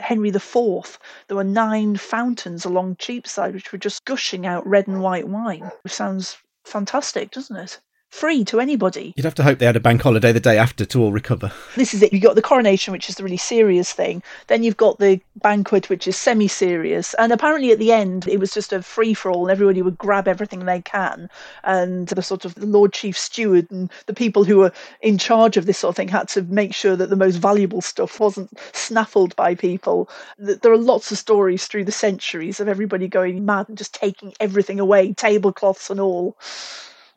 Henry 0.01 0.31
IV, 0.31 0.99
there 1.29 1.37
were 1.37 1.45
nine 1.45 1.97
fountains 1.97 2.65
along 2.65 2.97
Cheapside 2.97 3.55
which 3.55 3.73
were 3.73 3.79
just 3.79 4.05
gushing 4.05 4.47
out 4.47 4.67
red 4.67 4.87
and 4.89 5.03
white 5.03 5.29
wine. 5.29 5.71
Which 5.83 5.93
sounds 5.93 6.39
fantastic, 6.65 7.31
doesn't 7.31 7.57
it? 7.57 7.81
Free 8.11 8.45
to 8.45 8.61
anybody. 8.61 9.15
You'd 9.17 9.25
have 9.25 9.35
to 9.37 9.43
hope 9.43 9.59
they 9.59 9.67
had 9.67 9.77
a 9.77 9.81
bank 9.81 10.03
holiday 10.03 10.33
the 10.33 10.41
day 10.41 10.59
after 10.59 10.85
to 10.85 11.03
all 11.03 11.13
recover. 11.13 11.53
This 11.77 11.95
is 11.95 12.03
it. 12.03 12.13
You've 12.13 12.23
got 12.23 12.35
the 12.35 12.43
coronation, 12.43 12.93
which 12.93 13.09
is 13.09 13.15
the 13.15 13.23
really 13.23 13.37
serious 13.37 13.93
thing. 13.93 14.23
Then 14.49 14.63
you've 14.63 14.77
got 14.77 14.99
the 14.99 15.21
banquet, 15.37 15.89
which 15.89 16.07
is 16.07 16.17
semi 16.17 16.49
serious. 16.49 17.15
And 17.15 17.33
apparently 17.33 17.71
at 17.71 17.79
the 17.79 17.93
end, 17.93 18.27
it 18.29 18.39
was 18.39 18.53
just 18.53 18.73
a 18.73 18.83
free 18.83 19.15
for 19.15 19.31
all, 19.31 19.45
and 19.45 19.53
everybody 19.53 19.81
would 19.81 19.97
grab 19.97 20.29
everything 20.29 20.65
they 20.67 20.83
can. 20.83 21.31
And 21.65 22.09
the 22.09 22.23
sort 22.23 22.45
of 22.45 22.59
Lord 22.59 22.93
Chief 22.93 23.17
Steward 23.17 23.71
and 23.71 23.91
the 24.07 24.15
people 24.15 24.45
who 24.45 24.59
were 24.59 24.73
in 25.01 25.17
charge 25.17 25.57
of 25.57 25.67
this 25.67 25.79
sort 25.79 25.93
of 25.93 25.97
thing 25.97 26.09
had 26.09 26.29
to 26.29 26.43
make 26.43 26.75
sure 26.75 26.97
that 26.97 27.11
the 27.11 27.17
most 27.17 27.37
valuable 27.37 27.81
stuff 27.81 28.19
wasn't 28.19 28.51
snaffled 28.73 29.37
by 29.37 29.55
people. 29.55 30.11
There 30.39 30.73
are 30.73 30.77
lots 30.77 31.13
of 31.13 31.19
stories 31.19 31.67
through 31.67 31.85
the 31.85 31.93
centuries 31.93 32.61
of 32.61 32.69
everybody 32.69 33.09
going 33.09 33.45
mad 33.45 33.69
and 33.69 33.79
just 33.79 33.95
taking 33.95 34.35
everything 34.41 34.81
away, 34.81 35.13
tablecloths 35.13 35.91
and 35.91 36.01
all. 36.01 36.37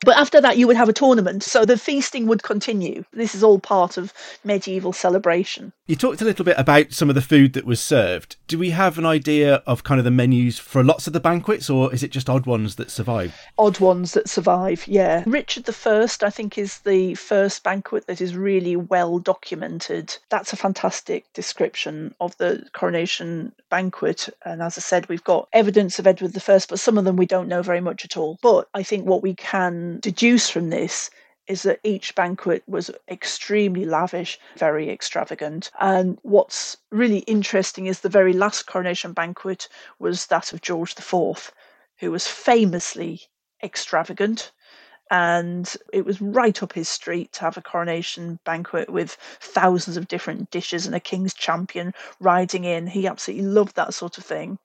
But 0.04 0.16
after 0.16 0.40
that, 0.40 0.58
you 0.58 0.66
would 0.66 0.76
have 0.76 0.88
a 0.88 0.92
tournament. 0.92 1.42
So 1.42 1.64
the 1.64 1.78
feasting 1.78 2.26
would 2.26 2.42
continue. 2.42 3.04
This 3.12 3.34
is 3.34 3.42
all 3.42 3.58
part 3.58 3.96
of 3.96 4.12
medieval 4.44 4.92
celebration. 4.92 5.72
You 5.86 5.96
talked 5.96 6.22
a 6.22 6.24
little 6.24 6.44
bit 6.44 6.58
about 6.58 6.92
some 6.92 7.08
of 7.10 7.14
the 7.14 7.20
food 7.20 7.52
that 7.52 7.66
was 7.66 7.80
served. 7.80 8.36
Do 8.48 8.58
we 8.58 8.70
have 8.70 8.96
an 8.96 9.04
idea 9.04 9.56
of 9.66 9.84
kind 9.84 9.98
of 9.98 10.04
the 10.04 10.10
menus 10.10 10.58
for 10.58 10.82
lots 10.82 11.06
of 11.06 11.12
the 11.12 11.20
banquets, 11.20 11.68
or 11.68 11.92
is 11.92 12.02
it 12.02 12.10
just 12.10 12.30
odd 12.30 12.46
ones 12.46 12.76
that 12.76 12.90
survive? 12.90 13.34
Odd 13.58 13.80
ones 13.80 14.12
that 14.12 14.28
survive, 14.28 14.86
yeah. 14.86 15.24
Richard 15.26 15.68
I, 15.68 16.06
I 16.22 16.30
think, 16.30 16.56
is 16.56 16.78
the 16.80 17.14
first 17.14 17.62
banquet 17.62 18.06
that 18.06 18.20
is 18.20 18.34
really 18.34 18.76
well 18.76 19.18
documented. 19.18 20.16
That's 20.30 20.52
a 20.52 20.56
fantastic 20.56 21.30
description 21.34 22.14
of 22.20 22.36
the 22.38 22.66
coronation 22.72 23.52
banquet. 23.68 24.28
And 24.44 24.62
as 24.62 24.78
I 24.78 24.80
said, 24.80 25.08
we've 25.08 25.24
got 25.24 25.48
evidence 25.52 25.98
of 25.98 26.06
Edward 26.06 26.36
I, 26.36 26.60
but 26.68 26.80
some 26.80 26.96
of 26.96 27.04
them 27.04 27.16
we 27.16 27.26
don't 27.26 27.48
know 27.48 27.62
very 27.62 27.80
much 27.80 28.04
at 28.04 28.16
all. 28.16 28.38
But 28.42 28.68
I 28.74 28.82
think 28.82 29.06
what 29.06 29.22
we 29.22 29.34
can 29.34 29.93
deduce 30.00 30.48
from 30.50 30.70
this 30.70 31.10
is 31.46 31.62
that 31.62 31.80
each 31.84 32.14
banquet 32.14 32.62
was 32.66 32.90
extremely 33.08 33.84
lavish, 33.84 34.38
very 34.56 34.90
extravagant. 34.90 35.70
And 35.80 36.18
what's 36.22 36.76
really 36.90 37.18
interesting 37.20 37.86
is 37.86 38.00
the 38.00 38.08
very 38.08 38.32
last 38.32 38.66
coronation 38.66 39.12
banquet 39.12 39.68
was 39.98 40.26
that 40.26 40.52
of 40.52 40.62
George 40.62 40.94
IV, 40.98 41.52
who 41.98 42.10
was 42.10 42.26
famously 42.26 43.22
extravagant 43.62 44.52
and 45.10 45.76
it 45.92 46.04
was 46.04 46.20
right 46.20 46.62
up 46.62 46.72
his 46.72 46.88
street 46.88 47.32
to 47.32 47.40
have 47.42 47.56
a 47.56 47.62
coronation 47.62 48.38
banquet 48.44 48.88
with 48.88 49.16
thousands 49.40 49.96
of 49.96 50.08
different 50.08 50.50
dishes 50.50 50.86
and 50.86 50.94
a 50.94 51.00
king's 51.00 51.34
champion 51.34 51.92
riding 52.20 52.64
in. 52.64 52.86
He 52.86 53.06
absolutely 53.06 53.46
loved 53.46 53.76
that 53.76 53.94
sort 53.94 54.18
of 54.18 54.24
thing. 54.24 54.58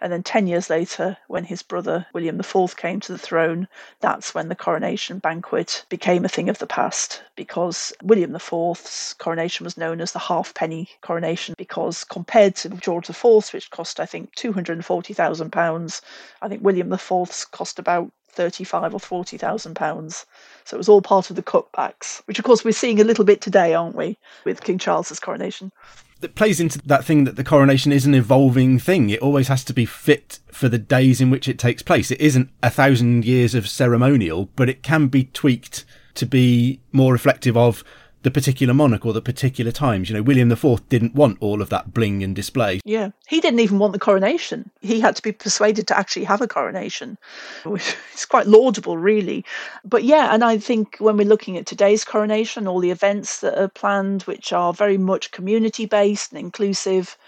And 0.00 0.12
then 0.12 0.22
10 0.22 0.46
years 0.46 0.68
later, 0.68 1.16
when 1.28 1.44
his 1.44 1.62
brother 1.62 2.06
William 2.12 2.38
IV 2.38 2.76
came 2.76 3.00
to 3.00 3.12
the 3.12 3.18
throne, 3.18 3.68
that's 4.00 4.34
when 4.34 4.48
the 4.48 4.56
coronation 4.56 5.20
banquet 5.20 5.86
became 5.88 6.24
a 6.24 6.28
thing 6.28 6.48
of 6.48 6.58
the 6.58 6.66
past 6.66 7.22
because 7.36 7.92
William 8.02 8.34
IV's 8.34 9.14
coronation 9.18 9.64
was 9.64 9.78
known 9.78 10.00
as 10.00 10.12
the 10.12 10.18
halfpenny 10.18 10.90
coronation 11.00 11.54
because 11.56 12.04
compared 12.04 12.56
to 12.56 12.68
George 12.68 13.08
IV's, 13.08 13.52
which 13.52 13.70
cost, 13.70 14.00
I 14.00 14.06
think, 14.06 14.34
£240,000, 14.34 16.00
I 16.42 16.48
think 16.48 16.62
William 16.62 16.92
IV's 16.92 17.44
cost 17.46 17.78
about 17.78 18.12
thirty-five 18.34 18.92
or 18.92 19.00
forty 19.00 19.38
thousand 19.38 19.74
pounds. 19.74 20.26
So 20.64 20.76
it 20.76 20.78
was 20.78 20.88
all 20.88 21.02
part 21.02 21.30
of 21.30 21.36
the 21.36 21.42
cutbacks, 21.42 22.20
which 22.26 22.38
of 22.38 22.44
course 22.44 22.64
we're 22.64 22.72
seeing 22.72 23.00
a 23.00 23.04
little 23.04 23.24
bit 23.24 23.40
today, 23.40 23.74
aren't 23.74 23.96
we, 23.96 24.18
with 24.44 24.62
King 24.62 24.78
Charles's 24.78 25.20
coronation? 25.20 25.72
That 26.20 26.36
plays 26.36 26.60
into 26.60 26.78
that 26.86 27.04
thing 27.04 27.24
that 27.24 27.36
the 27.36 27.44
coronation 27.44 27.92
is 27.92 28.06
an 28.06 28.14
evolving 28.14 28.78
thing. 28.78 29.10
It 29.10 29.20
always 29.20 29.48
has 29.48 29.64
to 29.64 29.74
be 29.74 29.84
fit 29.84 30.38
for 30.50 30.68
the 30.68 30.78
days 30.78 31.20
in 31.20 31.30
which 31.30 31.48
it 31.48 31.58
takes 31.58 31.82
place. 31.82 32.10
It 32.10 32.20
isn't 32.20 32.50
a 32.62 32.70
thousand 32.70 33.24
years 33.24 33.54
of 33.54 33.68
ceremonial, 33.68 34.48
but 34.56 34.70
it 34.70 34.82
can 34.82 35.08
be 35.08 35.24
tweaked 35.24 35.84
to 36.14 36.24
be 36.24 36.80
more 36.92 37.12
reflective 37.12 37.56
of 37.56 37.84
the 38.24 38.30
particular 38.30 38.72
monarch 38.72 39.04
or 39.04 39.12
the 39.12 39.20
particular 39.20 39.70
times. 39.70 40.08
You 40.08 40.16
know, 40.16 40.22
William 40.22 40.50
IV 40.50 40.88
didn't 40.88 41.14
want 41.14 41.36
all 41.40 41.60
of 41.60 41.68
that 41.68 41.92
bling 41.92 42.24
and 42.24 42.34
display. 42.34 42.80
Yeah, 42.82 43.10
he 43.28 43.38
didn't 43.38 43.60
even 43.60 43.78
want 43.78 43.92
the 43.92 43.98
coronation. 43.98 44.70
He 44.80 44.98
had 44.98 45.14
to 45.16 45.22
be 45.22 45.30
persuaded 45.30 45.86
to 45.88 45.98
actually 45.98 46.24
have 46.24 46.40
a 46.40 46.48
coronation, 46.48 47.18
which 47.64 47.94
is 48.14 48.24
quite 48.24 48.46
laudable, 48.46 48.96
really. 48.96 49.44
But 49.84 50.04
yeah, 50.04 50.34
and 50.34 50.42
I 50.42 50.56
think 50.56 50.96
when 50.98 51.18
we're 51.18 51.28
looking 51.28 51.58
at 51.58 51.66
today's 51.66 52.02
coronation, 52.02 52.66
all 52.66 52.80
the 52.80 52.90
events 52.90 53.40
that 53.40 53.60
are 53.60 53.68
planned, 53.68 54.22
which 54.22 54.54
are 54.54 54.72
very 54.72 54.98
much 54.98 55.30
community 55.30 55.84
based 55.84 56.32
and 56.32 56.40
inclusive, 56.40 57.18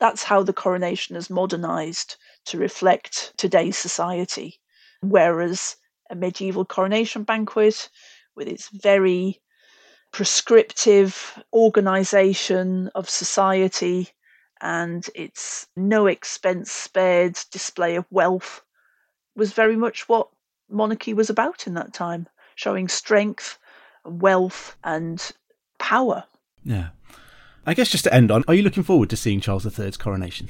that's 0.00 0.22
how 0.22 0.42
the 0.42 0.52
coronation 0.52 1.14
has 1.14 1.30
modernized 1.30 2.16
to 2.44 2.58
reflect 2.58 3.32
today's 3.38 3.78
society. 3.78 4.60
Whereas 5.00 5.76
a 6.10 6.14
medieval 6.14 6.66
coronation 6.66 7.22
banquet, 7.22 7.88
with 8.36 8.48
its 8.48 8.68
very 8.68 9.40
prescriptive 10.12 11.42
organization 11.52 12.90
of 12.94 13.08
society 13.08 14.08
and 14.60 15.08
its 15.14 15.66
no 15.76 16.06
expense 16.06 16.70
spared 16.70 17.38
display 17.50 17.96
of 17.96 18.04
wealth 18.10 18.62
was 19.34 19.52
very 19.52 19.76
much 19.76 20.08
what 20.08 20.28
monarchy 20.70 21.14
was 21.14 21.30
about 21.30 21.66
in 21.66 21.74
that 21.74 21.92
time, 21.92 22.28
showing 22.54 22.88
strength, 22.88 23.58
wealth, 24.04 24.76
and 24.84 25.32
power. 25.78 26.24
Yeah. 26.64 26.90
I 27.66 27.74
guess 27.74 27.90
just 27.90 28.04
to 28.04 28.14
end 28.14 28.30
on, 28.30 28.44
are 28.46 28.54
you 28.54 28.62
looking 28.62 28.82
forward 28.82 29.10
to 29.10 29.16
seeing 29.16 29.40
Charles 29.40 29.66
III's 29.66 29.96
coronation? 29.96 30.48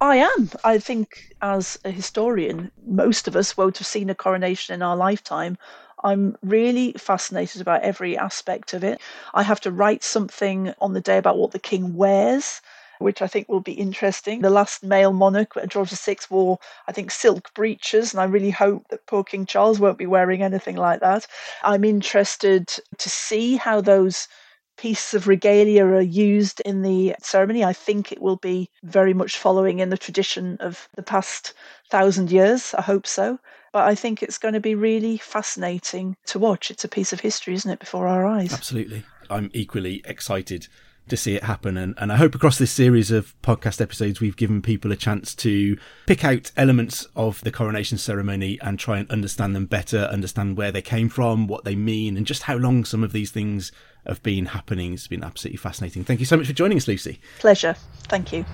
I 0.00 0.16
am. 0.16 0.50
I 0.64 0.78
think, 0.78 1.34
as 1.42 1.78
a 1.84 1.90
historian, 1.90 2.70
most 2.86 3.28
of 3.28 3.36
us 3.36 3.56
won't 3.56 3.78
have 3.78 3.86
seen 3.86 4.08
a 4.08 4.14
coronation 4.14 4.74
in 4.74 4.80
our 4.82 4.96
lifetime. 4.96 5.58
I'm 6.04 6.36
really 6.42 6.92
fascinated 6.92 7.60
about 7.60 7.82
every 7.82 8.16
aspect 8.16 8.74
of 8.74 8.84
it. 8.84 9.00
I 9.34 9.42
have 9.42 9.60
to 9.62 9.70
write 9.70 10.02
something 10.02 10.74
on 10.80 10.92
the 10.94 11.00
day 11.00 11.18
about 11.18 11.38
what 11.38 11.52
the 11.52 11.58
king 11.58 11.94
wears 11.96 12.60
which 13.00 13.22
I 13.22 13.26
think 13.26 13.48
will 13.48 13.60
be 13.60 13.72
interesting. 13.72 14.42
The 14.42 14.50
last 14.50 14.82
male 14.84 15.12
monarch, 15.12 15.54
George 15.68 15.90
VI, 15.90 16.16
wore, 16.28 16.58
I 16.86 16.92
think, 16.92 17.10
silk 17.10 17.52
breeches, 17.54 18.12
and 18.12 18.20
I 18.20 18.24
really 18.24 18.50
hope 18.50 18.86
that 18.88 19.06
poor 19.06 19.24
King 19.24 19.46
Charles 19.46 19.80
won't 19.80 19.96
be 19.98 20.06
wearing 20.06 20.42
anything 20.42 20.76
like 20.76 21.00
that. 21.00 21.26
I'm 21.62 21.82
interested 21.84 22.68
to 22.98 23.08
see 23.08 23.56
how 23.56 23.80
those 23.80 24.28
pieces 24.76 25.14
of 25.14 25.28
regalia 25.28 25.84
are 25.84 26.00
used 26.00 26.60
in 26.60 26.82
the 26.82 27.14
ceremony. 27.20 27.64
I 27.64 27.72
think 27.72 28.12
it 28.12 28.20
will 28.20 28.36
be 28.36 28.68
very 28.82 29.14
much 29.14 29.38
following 29.38 29.78
in 29.78 29.90
the 29.90 29.98
tradition 29.98 30.56
of 30.60 30.88
the 30.94 31.02
past 31.02 31.54
thousand 31.90 32.30
years. 32.30 32.74
I 32.74 32.82
hope 32.82 33.06
so. 33.06 33.38
But 33.72 33.84
I 33.84 33.94
think 33.94 34.22
it's 34.22 34.38
going 34.38 34.54
to 34.54 34.60
be 34.60 34.74
really 34.74 35.16
fascinating 35.16 36.16
to 36.26 36.38
watch. 36.38 36.70
It's 36.70 36.84
a 36.84 36.88
piece 36.88 37.12
of 37.12 37.20
history, 37.20 37.54
isn't 37.54 37.70
it, 37.70 37.78
before 37.78 38.08
our 38.08 38.26
eyes? 38.26 38.52
Absolutely. 38.52 39.04
I'm 39.28 39.50
equally 39.52 40.02
excited 40.04 40.66
to 41.08 41.16
see 41.16 41.34
it 41.34 41.44
happen. 41.44 41.76
And, 41.76 41.94
and 41.98 42.12
I 42.12 42.16
hope 42.16 42.34
across 42.34 42.58
this 42.58 42.72
series 42.72 43.10
of 43.10 43.40
podcast 43.42 43.80
episodes, 43.80 44.20
we've 44.20 44.36
given 44.36 44.62
people 44.62 44.90
a 44.92 44.96
chance 44.96 45.34
to 45.36 45.76
pick 46.06 46.24
out 46.24 46.50
elements 46.56 47.06
of 47.14 47.40
the 47.42 47.50
coronation 47.50 47.98
ceremony 47.98 48.58
and 48.60 48.78
try 48.78 48.98
and 48.98 49.10
understand 49.10 49.54
them 49.54 49.66
better, 49.66 50.04
understand 50.04 50.56
where 50.56 50.72
they 50.72 50.82
came 50.82 51.08
from, 51.08 51.46
what 51.46 51.64
they 51.64 51.76
mean, 51.76 52.16
and 52.16 52.26
just 52.26 52.44
how 52.44 52.56
long 52.56 52.84
some 52.84 53.04
of 53.04 53.12
these 53.12 53.30
things 53.30 53.72
have 54.06 54.22
been 54.22 54.46
happening. 54.46 54.94
It's 54.94 55.08
been 55.08 55.24
absolutely 55.24 55.58
fascinating. 55.58 56.04
Thank 56.04 56.20
you 56.20 56.26
so 56.26 56.36
much 56.36 56.46
for 56.46 56.52
joining 56.52 56.78
us, 56.78 56.88
Lucy. 56.88 57.20
Pleasure. 57.38 57.76
Thank 58.08 58.32
you. 58.32 58.44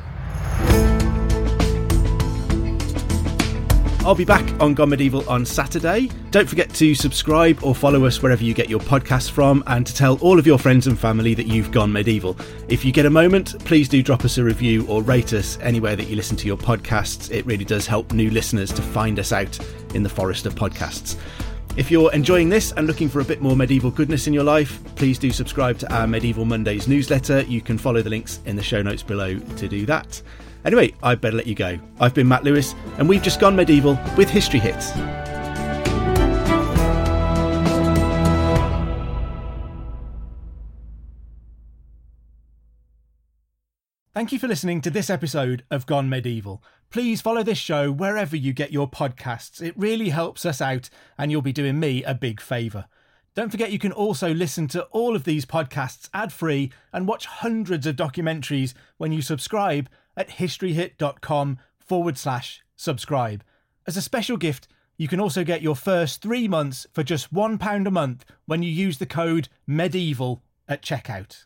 I'll 4.06 4.14
be 4.14 4.24
back 4.24 4.48
on 4.60 4.74
Gone 4.74 4.90
Medieval 4.90 5.28
on 5.28 5.44
Saturday. 5.44 6.08
Don't 6.30 6.48
forget 6.48 6.72
to 6.74 6.94
subscribe 6.94 7.58
or 7.64 7.74
follow 7.74 8.04
us 8.04 8.22
wherever 8.22 8.44
you 8.44 8.54
get 8.54 8.70
your 8.70 8.78
podcasts 8.78 9.28
from 9.28 9.64
and 9.66 9.84
to 9.84 9.92
tell 9.92 10.16
all 10.18 10.38
of 10.38 10.46
your 10.46 10.60
friends 10.60 10.86
and 10.86 10.96
family 10.96 11.34
that 11.34 11.48
you've 11.48 11.72
gone 11.72 11.92
medieval. 11.92 12.36
If 12.68 12.84
you 12.84 12.92
get 12.92 13.04
a 13.04 13.10
moment, 13.10 13.58
please 13.64 13.88
do 13.88 14.04
drop 14.04 14.24
us 14.24 14.38
a 14.38 14.44
review 14.44 14.86
or 14.86 15.02
rate 15.02 15.32
us 15.32 15.58
anywhere 15.60 15.96
that 15.96 16.04
you 16.04 16.14
listen 16.14 16.36
to 16.36 16.46
your 16.46 16.56
podcasts. 16.56 17.32
It 17.32 17.44
really 17.46 17.64
does 17.64 17.88
help 17.88 18.12
new 18.12 18.30
listeners 18.30 18.70
to 18.74 18.80
find 18.80 19.18
us 19.18 19.32
out 19.32 19.58
in 19.92 20.04
the 20.04 20.08
forest 20.08 20.46
of 20.46 20.54
podcasts. 20.54 21.18
If 21.76 21.90
you're 21.90 22.12
enjoying 22.12 22.48
this 22.48 22.70
and 22.70 22.86
looking 22.86 23.08
for 23.08 23.18
a 23.18 23.24
bit 23.24 23.42
more 23.42 23.56
medieval 23.56 23.90
goodness 23.90 24.28
in 24.28 24.32
your 24.32 24.44
life, 24.44 24.78
please 24.94 25.18
do 25.18 25.32
subscribe 25.32 25.78
to 25.80 25.92
our 25.92 26.06
Medieval 26.06 26.44
Mondays 26.44 26.86
newsletter. 26.86 27.40
You 27.40 27.60
can 27.60 27.76
follow 27.76 28.02
the 28.02 28.10
links 28.10 28.38
in 28.46 28.54
the 28.54 28.62
show 28.62 28.82
notes 28.82 29.02
below 29.02 29.36
to 29.36 29.66
do 29.66 29.84
that. 29.86 30.22
Anyway, 30.66 30.92
I'd 31.00 31.20
better 31.20 31.36
let 31.36 31.46
you 31.46 31.54
go. 31.54 31.78
I've 32.00 32.12
been 32.12 32.26
Matt 32.26 32.42
Lewis, 32.42 32.74
and 32.98 33.08
we've 33.08 33.22
just 33.22 33.38
gone 33.38 33.54
medieval 33.54 33.96
with 34.16 34.28
History 34.28 34.58
Hits. 34.58 34.90
Thank 44.12 44.32
you 44.32 44.40
for 44.40 44.48
listening 44.48 44.80
to 44.80 44.90
this 44.90 45.08
episode 45.08 45.62
of 45.70 45.86
Gone 45.86 46.08
Medieval. 46.08 46.64
Please 46.90 47.20
follow 47.20 47.44
this 47.44 47.58
show 47.58 47.92
wherever 47.92 48.34
you 48.34 48.52
get 48.52 48.72
your 48.72 48.90
podcasts. 48.90 49.62
It 49.62 49.74
really 49.76 50.08
helps 50.08 50.44
us 50.44 50.60
out, 50.60 50.90
and 51.16 51.30
you'll 51.30 51.42
be 51.42 51.52
doing 51.52 51.78
me 51.78 52.02
a 52.02 52.14
big 52.14 52.40
favour. 52.40 52.86
Don't 53.36 53.50
forget 53.50 53.70
you 53.70 53.78
can 53.78 53.92
also 53.92 54.32
listen 54.32 54.66
to 54.68 54.84
all 54.84 55.14
of 55.14 55.24
these 55.24 55.44
podcasts 55.44 56.08
ad 56.14 56.32
free 56.32 56.72
and 56.92 57.06
watch 57.06 57.26
hundreds 57.26 57.86
of 57.86 57.94
documentaries 57.94 58.72
when 58.96 59.12
you 59.12 59.20
subscribe 59.20 59.88
at 60.16 60.28
historyhit.com 60.28 61.58
forward 61.78 62.18
slash 62.18 62.62
subscribe. 62.76 63.42
As 63.86 63.96
a 63.96 64.02
special 64.02 64.36
gift, 64.36 64.68
you 64.96 65.08
can 65.08 65.20
also 65.20 65.44
get 65.44 65.62
your 65.62 65.76
first 65.76 66.22
three 66.22 66.48
months 66.48 66.86
for 66.92 67.02
just 67.02 67.32
£1 67.32 67.86
a 67.86 67.90
month 67.90 68.24
when 68.46 68.62
you 68.62 68.70
use 68.70 68.98
the 68.98 69.06
code 69.06 69.48
MEDIEVAL 69.66 70.42
at 70.68 70.82
checkout. 70.82 71.45